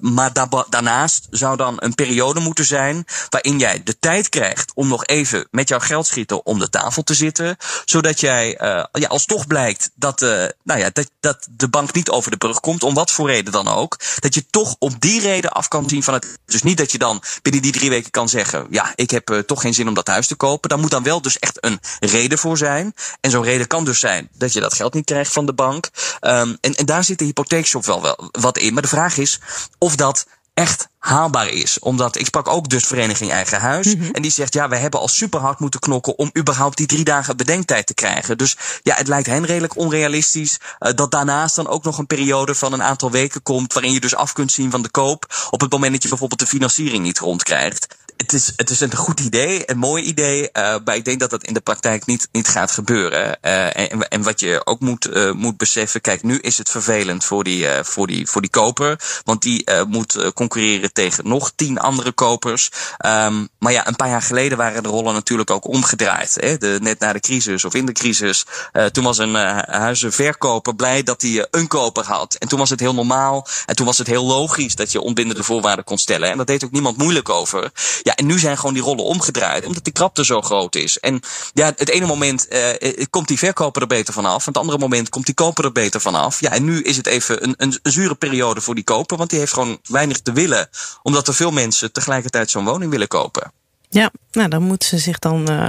Maar 0.00 0.32
da 0.32 0.48
daarnaast 0.68 1.26
zou 1.30 1.56
dan 1.56 1.74
een 1.78 1.94
periode 1.94 2.40
moeten 2.40 2.64
zijn 2.64 3.04
waarin 3.28 3.58
jij 3.58 3.82
de 3.84 3.98
tijd 3.98 4.28
krijgt 4.28 4.72
om 4.74 4.88
nog 4.88 5.04
even 5.06 5.48
met 5.50 5.68
jouw 5.68 5.78
geldschieter 5.78 6.38
om 6.38 6.58
de 6.58 6.68
tafel 6.70 7.02
te 7.02 7.14
zitten. 7.14 7.56
Zodat 7.84 8.20
jij, 8.20 8.58
ja, 8.92 9.08
als 9.08 9.24
toch 9.24 9.46
blijkt 9.46 9.90
dat, 9.94 10.20
nou 10.62 10.80
ja, 10.80 10.90
dat, 10.92 11.10
dat 11.20 11.46
de 11.50 11.68
bank 11.68 11.92
niet 11.92 12.10
over 12.10 12.30
de 12.30 12.36
brug 12.36 12.60
komt, 12.60 12.82
om 12.82 12.94
wat 12.94 13.10
voor 13.10 13.28
reden 13.28 13.52
dan 13.52 13.68
ook, 13.68 13.79
dat 14.18 14.34
je 14.34 14.46
toch 14.50 14.76
op 14.78 15.00
die 15.00 15.20
reden 15.20 15.50
af 15.50 15.68
kan 15.68 15.88
zien 15.88 16.02
van 16.02 16.14
het. 16.14 16.38
Dus 16.46 16.62
niet 16.62 16.78
dat 16.78 16.92
je 16.92 16.98
dan 16.98 17.22
binnen 17.42 17.62
die 17.62 17.72
drie 17.72 17.90
weken 17.90 18.10
kan 18.10 18.28
zeggen, 18.28 18.66
ja, 18.70 18.92
ik 18.94 19.10
heb 19.10 19.30
uh, 19.30 19.38
toch 19.38 19.60
geen 19.60 19.74
zin 19.74 19.88
om 19.88 19.94
dat 19.94 20.06
huis 20.06 20.26
te 20.26 20.34
kopen. 20.34 20.68
Daar 20.68 20.78
moet 20.78 20.90
dan 20.90 21.02
wel 21.02 21.22
dus 21.22 21.38
echt 21.38 21.64
een 21.64 21.80
reden 22.00 22.38
voor 22.38 22.56
zijn. 22.56 22.94
En 23.20 23.30
zo'n 23.30 23.44
reden 23.44 23.66
kan 23.66 23.84
dus 23.84 24.00
zijn 24.00 24.28
dat 24.32 24.52
je 24.52 24.60
dat 24.60 24.74
geld 24.74 24.94
niet 24.94 25.04
krijgt 25.04 25.32
van 25.32 25.46
de 25.46 25.54
bank. 25.54 25.90
Um, 26.20 26.56
en, 26.60 26.74
en 26.74 26.86
daar 26.86 27.04
zit 27.04 27.18
de 27.18 27.24
hypotheekshop 27.24 27.84
wel, 27.84 28.02
wel 28.02 28.30
wat 28.30 28.58
in. 28.58 28.72
Maar 28.72 28.82
de 28.82 28.88
vraag 28.88 29.16
is 29.16 29.40
of 29.78 29.96
dat 29.96 30.26
echt 30.60 30.88
haalbaar 30.98 31.48
is. 31.48 31.78
Omdat 31.78 32.16
ik 32.16 32.26
sprak 32.26 32.48
ook 32.48 32.68
dus 32.68 32.86
Vereniging 32.86 33.30
Eigen 33.30 33.60
Huis. 33.60 33.86
Mm 33.94 34.00
-hmm. 34.00 34.10
En 34.10 34.22
die 34.22 34.30
zegt, 34.30 34.54
ja, 34.54 34.68
we 34.68 34.76
hebben 34.76 35.00
al 35.00 35.08
super 35.08 35.40
hard 35.40 35.58
moeten 35.58 35.80
knokken 35.80 36.18
om 36.18 36.30
überhaupt 36.38 36.76
die 36.76 36.86
drie 36.86 37.04
dagen 37.04 37.36
bedenktijd 37.36 37.86
te 37.86 37.94
krijgen. 37.94 38.38
Dus 38.38 38.56
ja, 38.82 38.94
het 38.94 39.08
lijkt 39.08 39.26
hen 39.26 39.46
redelijk 39.46 39.76
onrealistisch 39.76 40.58
uh, 40.80 40.92
dat 40.94 41.10
daarnaast 41.10 41.56
dan 41.56 41.68
ook 41.68 41.84
nog 41.84 41.98
een 41.98 42.06
periode 42.06 42.54
van 42.54 42.72
een 42.72 42.82
aantal 42.82 43.10
weken 43.10 43.42
komt 43.42 43.72
waarin 43.72 43.92
je 43.92 44.00
dus 44.00 44.14
af 44.14 44.32
kunt 44.32 44.52
zien 44.52 44.70
van 44.70 44.82
de 44.82 44.90
koop 44.90 45.48
op 45.50 45.60
het 45.60 45.72
moment 45.72 45.92
dat 45.92 46.02
je 46.02 46.08
bijvoorbeeld 46.08 46.40
de 46.40 46.46
financiering 46.46 47.02
niet 47.02 47.18
rondkrijgt 47.18 47.86
het 48.20 48.32
is, 48.32 48.52
het 48.56 48.70
is 48.70 48.80
een 48.80 48.94
goed 48.94 49.20
idee, 49.20 49.70
een 49.70 49.78
mooi 49.78 50.02
idee, 50.02 50.42
uh, 50.52 50.74
maar 50.84 50.96
ik 50.96 51.04
denk 51.04 51.20
dat 51.20 51.30
dat 51.30 51.44
in 51.44 51.54
de 51.54 51.60
praktijk 51.60 52.06
niet, 52.06 52.28
niet 52.32 52.48
gaat 52.48 52.70
gebeuren. 52.70 53.38
Uh, 53.42 53.76
en, 53.76 54.08
en 54.08 54.22
wat 54.22 54.40
je 54.40 54.60
ook 54.64 54.80
moet, 54.80 55.08
uh, 55.08 55.32
moet 55.32 55.56
beseffen, 55.56 56.00
kijk, 56.00 56.22
nu 56.22 56.38
is 56.38 56.58
het 56.58 56.70
vervelend 56.70 57.24
voor 57.24 57.44
die, 57.44 57.66
voor 57.82 58.06
die, 58.06 58.26
voor 58.26 58.40
die 58.40 58.50
koper, 58.50 59.00
want 59.24 59.42
die 59.42 59.68
moet 59.88 60.32
concurreren 60.34 60.92
tegen 60.92 61.28
nog 61.28 61.52
tien 61.56 61.78
andere 61.78 62.12
kopers. 62.12 62.70
Um, 63.06 63.48
maar 63.58 63.72
ja, 63.72 63.86
een 63.86 63.96
paar 63.96 64.08
jaar 64.08 64.22
geleden 64.22 64.58
waren 64.58 64.82
de 64.82 64.88
rollen 64.88 65.14
natuurlijk 65.14 65.50
ook 65.50 65.66
omgedraaid. 65.66 66.36
Hè? 66.40 66.78
Net 66.78 66.98
na 66.98 67.12
de 67.12 67.20
crisis 67.20 67.64
of 67.64 67.74
in 67.74 67.86
de 67.86 67.92
crisis, 67.92 68.44
toen 68.92 69.04
was 69.04 69.18
een 69.18 69.34
huizenverkoper 69.66 70.74
blij 70.74 71.02
dat 71.02 71.22
hij 71.22 71.46
een 71.50 71.68
koper 71.68 72.04
had. 72.04 72.34
En 72.34 72.48
toen 72.48 72.58
was 72.58 72.70
het 72.70 72.80
heel 72.80 72.94
normaal 72.94 73.46
en 73.66 73.76
toen 73.76 73.86
was 73.86 73.98
het 73.98 74.06
heel 74.06 74.24
logisch 74.24 74.74
dat 74.74 74.92
je 74.92 75.00
onbindende 75.00 75.44
voorwaarden 75.44 75.84
kon 75.84 75.98
stellen. 75.98 76.30
En 76.30 76.36
dat 76.36 76.46
deed 76.46 76.64
ook 76.64 76.70
niemand 76.70 76.96
moeilijk 76.96 77.28
over. 77.28 77.72
En 78.14 78.26
nu 78.26 78.38
zijn 78.38 78.58
gewoon 78.58 78.74
die 78.74 78.82
rollen 78.82 79.04
omgedraaid, 79.04 79.66
omdat 79.66 79.84
die 79.84 79.92
krapte 79.92 80.24
zo 80.24 80.42
groot 80.42 80.74
is. 80.74 80.98
En 80.98 81.20
ja, 81.52 81.66
het 81.76 81.88
ene 81.88 82.06
moment 82.06 82.46
uh, 82.50 83.04
komt 83.10 83.28
die 83.28 83.38
verkoper 83.38 83.82
er 83.82 83.88
beter 83.88 84.14
vanaf, 84.14 84.46
en 84.46 84.52
het 84.52 84.60
andere 84.62 84.78
moment 84.78 85.08
komt 85.08 85.26
die 85.26 85.34
koper 85.34 85.64
er 85.64 85.72
beter 85.72 86.00
vanaf. 86.00 86.40
Ja, 86.40 86.50
en 86.50 86.64
nu 86.64 86.82
is 86.82 86.96
het 86.96 87.06
even 87.06 87.44
een, 87.44 87.54
een, 87.56 87.78
een 87.82 87.92
zure 87.92 88.14
periode 88.14 88.60
voor 88.60 88.74
die 88.74 88.84
koper, 88.84 89.16
want 89.16 89.30
die 89.30 89.38
heeft 89.38 89.52
gewoon 89.52 89.78
weinig 89.82 90.20
te 90.20 90.32
willen, 90.32 90.68
omdat 91.02 91.28
er 91.28 91.34
veel 91.34 91.50
mensen 91.50 91.92
tegelijkertijd 91.92 92.50
zo'n 92.50 92.64
woning 92.64 92.90
willen 92.90 93.08
kopen. 93.08 93.52
Ja, 93.88 94.10
nou 94.30 94.48
dan 94.48 94.62
moeten 94.62 94.88
ze 94.88 94.98
zich 94.98 95.18
dan 95.18 95.50
uh, 95.50 95.66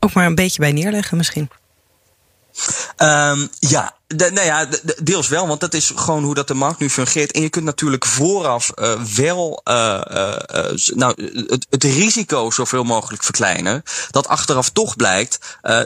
ook 0.00 0.12
maar 0.12 0.26
een 0.26 0.34
beetje 0.34 0.60
bij 0.60 0.72
neerleggen 0.72 1.16
misschien. 1.16 1.50
Um, 2.96 3.48
ja, 3.58 3.96
nou 4.06 4.40
ja, 4.40 4.64
de, 4.64 4.96
deels 5.02 5.28
wel, 5.28 5.46
want 5.46 5.60
dat 5.60 5.74
is 5.74 5.92
gewoon 5.94 6.24
hoe 6.24 6.34
dat 6.34 6.48
de 6.48 6.54
markt 6.54 6.78
nu 6.78 6.90
fungeert. 6.90 7.32
En 7.32 7.42
je 7.42 7.48
kunt 7.48 7.64
natuurlijk 7.64 8.04
vooraf 8.04 8.72
uh, 8.76 9.02
wel 9.02 9.60
uh, 9.64 10.00
uh, 10.10 10.70
nou, 10.94 11.22
het, 11.46 11.66
het 11.70 11.84
risico 11.84 12.50
zoveel 12.50 12.84
mogelijk 12.84 13.22
verkleinen. 13.22 13.82
Dat 14.10 14.28
achteraf 14.28 14.70
toch 14.70 14.96
blijkt 14.96 15.38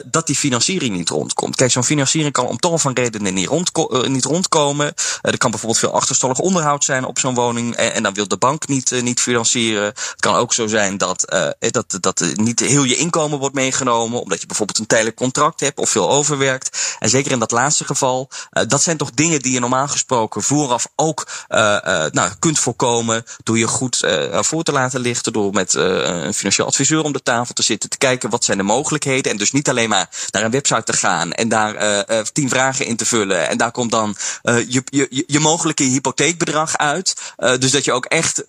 dat 0.04 0.26
die 0.26 0.36
financiering 0.36 0.96
niet 0.96 1.08
rondkomt. 1.08 1.56
Kijk, 1.56 1.70
zo'n 1.70 1.84
financiering 1.84 2.32
kan 2.32 2.46
om 2.46 2.58
tal 2.58 2.78
van 2.78 2.92
redenen 2.92 3.34
niet, 3.34 3.48
rondko 3.48 4.02
niet 4.06 4.24
rondkomen. 4.24 4.94
er 5.22 5.38
kan 5.38 5.50
bijvoorbeeld 5.50 5.80
veel 5.80 5.92
achterstallig 5.92 6.38
onderhoud 6.38 6.84
zijn 6.84 7.04
op 7.04 7.18
zo'n 7.18 7.34
woning. 7.34 7.74
En, 7.74 7.94
en, 7.94 8.02
dan 8.02 8.14
wil 8.14 8.28
de 8.28 8.36
bank 8.36 8.68
niet, 8.68 9.02
niet 9.02 9.20
financieren. 9.20 9.84
Het 9.84 10.16
kan 10.16 10.34
ook 10.34 10.54
zo 10.54 10.66
zijn 10.66 10.98
dat, 10.98 11.24
dat, 11.58 11.96
dat 12.00 12.24
niet 12.34 12.60
heel 12.60 12.84
je 12.84 12.96
inkomen 12.96 13.38
wordt 13.38 13.54
meegenomen. 13.54 14.20
Omdat 14.20 14.40
je 14.40 14.46
bijvoorbeeld 14.46 14.78
een 14.78 14.86
tijdelijk 14.86 15.16
contract 15.16 15.60
hebt 15.60 15.78
of 15.78 15.90
veel 15.90 16.10
overwerkt. 16.10 16.96
En 16.98 17.08
zeker 17.08 17.32
in 17.32 17.38
dat 17.38 17.50
laatste 17.50 17.84
geval 17.84 18.07
uh, 18.16 18.62
dat 18.68 18.82
zijn 18.82 18.96
toch 18.96 19.10
dingen 19.10 19.40
die 19.40 19.52
je 19.52 19.60
normaal 19.60 19.88
gesproken 19.88 20.42
vooraf 20.42 20.88
ook 20.96 21.28
uh, 21.48 21.58
uh, 21.58 22.04
nou, 22.10 22.30
kunt 22.38 22.58
voorkomen. 22.58 23.24
Door 23.42 23.58
je 23.58 23.66
goed 23.66 24.06
voor 24.30 24.62
te 24.62 24.72
laten 24.72 25.00
lichten. 25.00 25.32
Door 25.32 25.52
met 25.52 25.74
een 25.74 26.34
financieel 26.34 26.66
adviseur 26.66 27.02
om 27.02 27.12
de 27.12 27.22
tafel 27.22 27.54
te 27.54 27.62
zitten. 27.62 27.90
Te 27.90 27.98
kijken 27.98 28.30
wat 28.30 28.44
zijn 28.44 28.58
de 28.58 28.64
mogelijkheden. 28.64 29.32
En 29.32 29.38
dus 29.38 29.52
niet 29.52 29.68
alleen 29.68 29.88
maar 29.88 30.08
naar 30.30 30.42
een 30.42 30.50
website 30.50 30.82
te 30.82 30.92
gaan. 30.92 31.32
En 31.32 31.48
daar 31.48 32.04
tien 32.32 32.48
vragen 32.48 32.86
in 32.86 32.96
te 32.96 33.06
vullen. 33.06 33.48
En 33.48 33.56
daar 33.56 33.70
komt 33.70 33.90
dan 33.90 34.16
je, 34.42 34.82
je, 34.84 35.24
je 35.26 35.40
mogelijke 35.40 35.82
hypotheekbedrag 35.82 36.76
uit. 36.76 37.14
dus 37.36 37.70
dat 37.70 37.84
je 37.84 37.92
ook 37.92 38.04
echt 38.04 38.44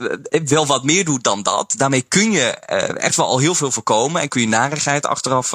wel 0.46 0.66
wat 0.66 0.84
meer 0.84 1.06
doet 1.06 1.24
dan 1.24 1.44
dat. 1.44 1.74
Daarmee 1.78 2.02
kun 2.02 2.32
je 2.32 2.48
echt 2.98 3.16
wel 3.16 3.26
al 3.26 3.40
heel 3.40 3.56
veel 3.56 3.72
voorkomen. 3.72 4.22
En 4.22 4.28
kun 4.28 4.42
je 4.42 4.48
narigheid 4.48 5.06
achteraf 5.06 5.54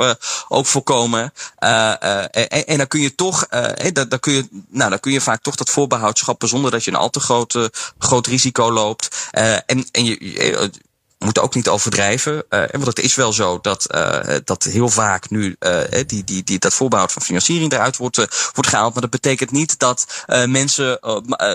ook 0.49 0.67
voorkomen. 0.67 1.33
En, 1.59 2.67
en, 2.67 2.79
dan 2.79 2.89
kun 2.89 3.01
je 3.01 3.15
toch 3.15 3.47
dat, 3.95 4.11
dan, 4.11 4.21
kun 4.21 4.33
je, 4.33 4.49
nou, 4.69 4.91
dan 4.91 5.01
kun 5.01 5.13
je 5.13 5.21
vaak 5.21 5.43
toch 5.43 5.55
dat 5.55 5.71
voorbehoud 5.71 6.19
schappen 6.19 6.49
zonder 6.49 6.71
dat 6.71 6.85
je 6.85 6.91
een 6.91 6.97
al 6.97 7.11
te 7.11 7.21
groot, 7.21 7.55
uh, 7.55 7.65
groot 7.99 8.27
risico 8.27 8.73
loopt. 8.73 9.29
Uh, 9.33 9.53
en, 9.53 9.87
en 9.91 10.05
je, 10.05 10.17
je 10.21 10.71
moet 11.25 11.39
ook 11.39 11.55
niet 11.55 11.69
overdrijven. 11.69 12.45
Uh, 12.51 12.63
want 12.73 12.87
het 12.87 13.01
is 13.01 13.15
wel 13.15 13.33
zo 13.33 13.59
dat, 13.61 13.95
uh, 13.95 14.37
dat 14.45 14.63
heel 14.63 14.89
vaak 14.89 15.31
nu 15.31 15.57
uh, 15.61 15.81
die, 16.07 16.25
die, 16.25 16.43
die, 16.43 16.59
dat 16.59 16.75
voorbehoud 16.75 17.13
van 17.13 17.23
financiering 17.23 17.73
eruit 17.73 17.97
wordt, 17.97 18.17
wordt 18.53 18.67
gehaald. 18.69 18.93
Maar 18.93 19.03
dat 19.03 19.11
betekent 19.11 19.51
niet 19.51 19.79
dat 19.79 20.25
mensen 20.47 21.03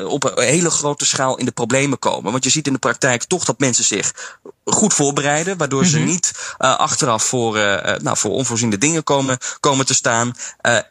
op 0.07 0.23
een 0.23 0.43
hele 0.43 0.69
grote 0.69 1.05
schaal 1.05 1.37
in 1.37 1.45
de 1.45 1.51
problemen 1.51 1.99
komen. 1.99 2.31
Want 2.31 2.43
je 2.43 2.49
ziet 2.49 2.67
in 2.67 2.73
de 2.73 2.79
praktijk 2.79 3.23
toch 3.23 3.45
dat 3.45 3.59
mensen 3.59 3.83
zich 3.83 4.37
goed 4.65 4.93
voorbereiden. 4.93 5.57
Waardoor 5.57 5.83
mm 5.83 5.89
-hmm. 5.89 5.99
ze 5.99 6.05
niet 6.05 6.31
uh, 6.59 6.77
achteraf 6.77 7.23
voor, 7.23 7.53
nou, 8.01 8.17
voor 8.17 8.31
onvoorziene 8.31 8.77
dingen 8.77 9.03
komen, 9.03 9.37
komen 9.59 9.85
te 9.85 9.93
staan. 9.93 10.35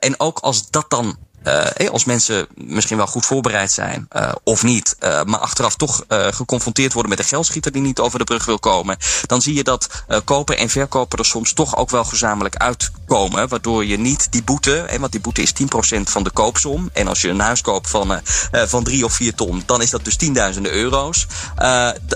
En 0.00 0.20
ook 0.20 0.38
als 0.38 0.70
dat 0.70 0.90
dan 0.90 1.18
uh, 1.44 1.90
als 1.90 2.04
mensen 2.04 2.46
misschien 2.54 2.96
wel 2.96 3.06
goed 3.06 3.26
voorbereid 3.26 3.72
zijn 3.72 4.08
uh, 4.16 4.32
of 4.42 4.62
niet, 4.62 4.96
uh, 5.00 5.22
maar 5.22 5.40
achteraf 5.40 5.76
toch 5.76 6.04
geconfronteerd 6.08 6.92
worden 6.92 7.10
met 7.10 7.18
een 7.18 7.24
geldschieter 7.24 7.72
die 7.72 7.82
niet 7.82 7.98
over 7.98 8.18
de 8.18 8.24
brug 8.24 8.44
wil 8.44 8.58
komen, 8.58 8.96
dan 9.26 9.42
zie 9.42 9.54
je 9.54 9.64
dat 9.64 9.88
koper 10.24 10.56
en 10.58 10.68
verkoper 10.68 11.18
er 11.18 11.24
soms 11.24 11.52
toch 11.52 11.76
ook 11.76 11.90
wel 11.90 12.04
gezamenlijk 12.04 12.56
uitkomen, 12.56 13.48
waardoor 13.48 13.84
je 13.84 13.98
niet 13.98 14.32
die 14.32 14.42
boete, 14.42 14.86
want 14.98 15.12
die 15.12 15.20
boete 15.20 15.42
is 15.42 15.52
10% 15.52 16.00
van 16.02 16.22
de 16.22 16.30
koopsom, 16.30 16.90
en 16.92 17.08
als 17.08 17.20
je 17.20 17.28
een 17.28 17.40
huis 17.40 17.60
koopt 17.60 17.90
van, 17.90 18.20
van 18.52 18.84
3 18.84 19.04
of 19.04 19.12
4 19.12 19.34
ton, 19.34 19.62
dan 19.66 19.82
is 19.82 19.90
dat 19.90 20.04
dus 20.04 20.16
tienduizenden 20.16 20.72
euro's. 20.72 21.26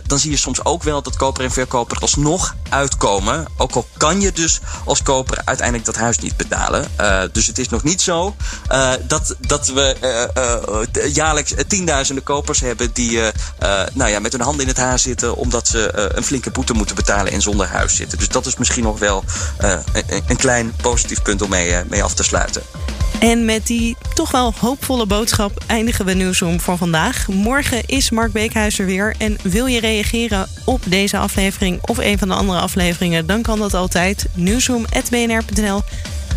dan 0.07 0.19
zie 0.19 0.31
je 0.31 0.37
soms 0.37 0.65
ook 0.65 0.83
wel 0.83 1.03
dat 1.03 1.17
koper 1.17 1.45
en 1.45 1.51
verkoper 1.51 1.97
er 1.97 2.03
alsnog 2.03 2.57
uitkomen, 2.69 3.47
ook 3.57 3.73
al 3.73 3.87
kan 3.97 4.21
je 4.21 4.33
dus 4.33 4.61
als 4.85 5.03
koper 5.03 5.43
uiteindelijk 5.45 5.87
dat 5.87 5.97
huis 5.97 6.19
niet 6.19 6.37
betalen. 6.37 6.91
dus 7.33 7.47
het 7.47 7.59
is 7.59 7.69
nog 7.69 7.83
niet 7.83 8.01
zo 8.01 8.35
dat, 9.13 9.37
dat 9.41 9.67
we 9.67 9.97
uh, 10.03 11.05
uh, 11.05 11.15
jaarlijks 11.15 11.55
tienduizenden 11.67 12.25
kopers 12.25 12.61
hebben 12.61 12.91
die 12.93 13.21
nou 13.93 14.11
ja, 14.11 14.19
met 14.19 14.33
hun 14.33 14.41
handen 14.41 14.63
in 14.63 14.69
het 14.69 14.77
haar 14.77 14.99
zitten 14.99 15.37
omdat 15.37 15.69
ze 15.69 15.91
een 16.15 16.25
flinke 16.25 16.51
boete 16.51 16.73
moeten 16.73 16.95
betalen 16.95 17.33
en 17.33 17.43
zonder 17.43 17.67
huis 17.67 17.97
zitten. 17.97 18.19
Dus 18.19 18.29
dat 18.29 18.47
is 18.47 18.57
misschien 18.57 18.83
nog 18.83 18.99
wel 18.99 19.25
een, 19.59 20.05
een, 20.29 20.37
klein 20.37 20.75
positief 20.83 21.23
punt 21.23 21.43
om 21.43 21.51
mee, 21.51 21.75
mee 21.89 22.03
af 22.03 22.15
te 22.15 22.23
sluiten. 22.23 22.63
En 23.21 23.45
met 23.45 23.67
die 23.67 23.97
toch 24.15 24.31
wel 24.31 24.55
hoopvolle 24.59 25.07
boodschap 25.07 25.65
eindigen 25.67 26.05
we 26.05 26.13
Nieuwsroom 26.13 26.61
voor 26.61 26.77
vandaag. 26.77 27.27
Morgen 27.29 27.87
is 27.87 28.11
Mark 28.11 28.33
Beekhuizer 28.33 28.87
weer. 28.87 29.15
En 29.19 29.39
wil 29.43 29.67
je 29.67 29.81
reageren 29.81 30.49
op 30.65 30.81
deze 30.87 31.19
aflevering 31.19 31.79
of 31.87 31.99
een 31.99 32.19
van 32.19 32.29
de 32.29 32.35
andere 32.35 32.59
afleveringen... 32.59 33.27
dan 33.27 33.43
kan 33.43 33.59
dat 33.59 33.75
altijd. 33.75 34.27
Nieuwsroom.bnr.nl 34.35 35.83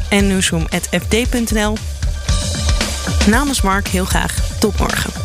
en 0.10 0.28
nieuwsroom.fd.nl. 0.28 1.78
Namens 3.28 3.62
Mark 3.62 3.88
heel 3.88 4.06
graag 4.06 4.60
tot 4.60 4.80
morgen. 4.80 5.25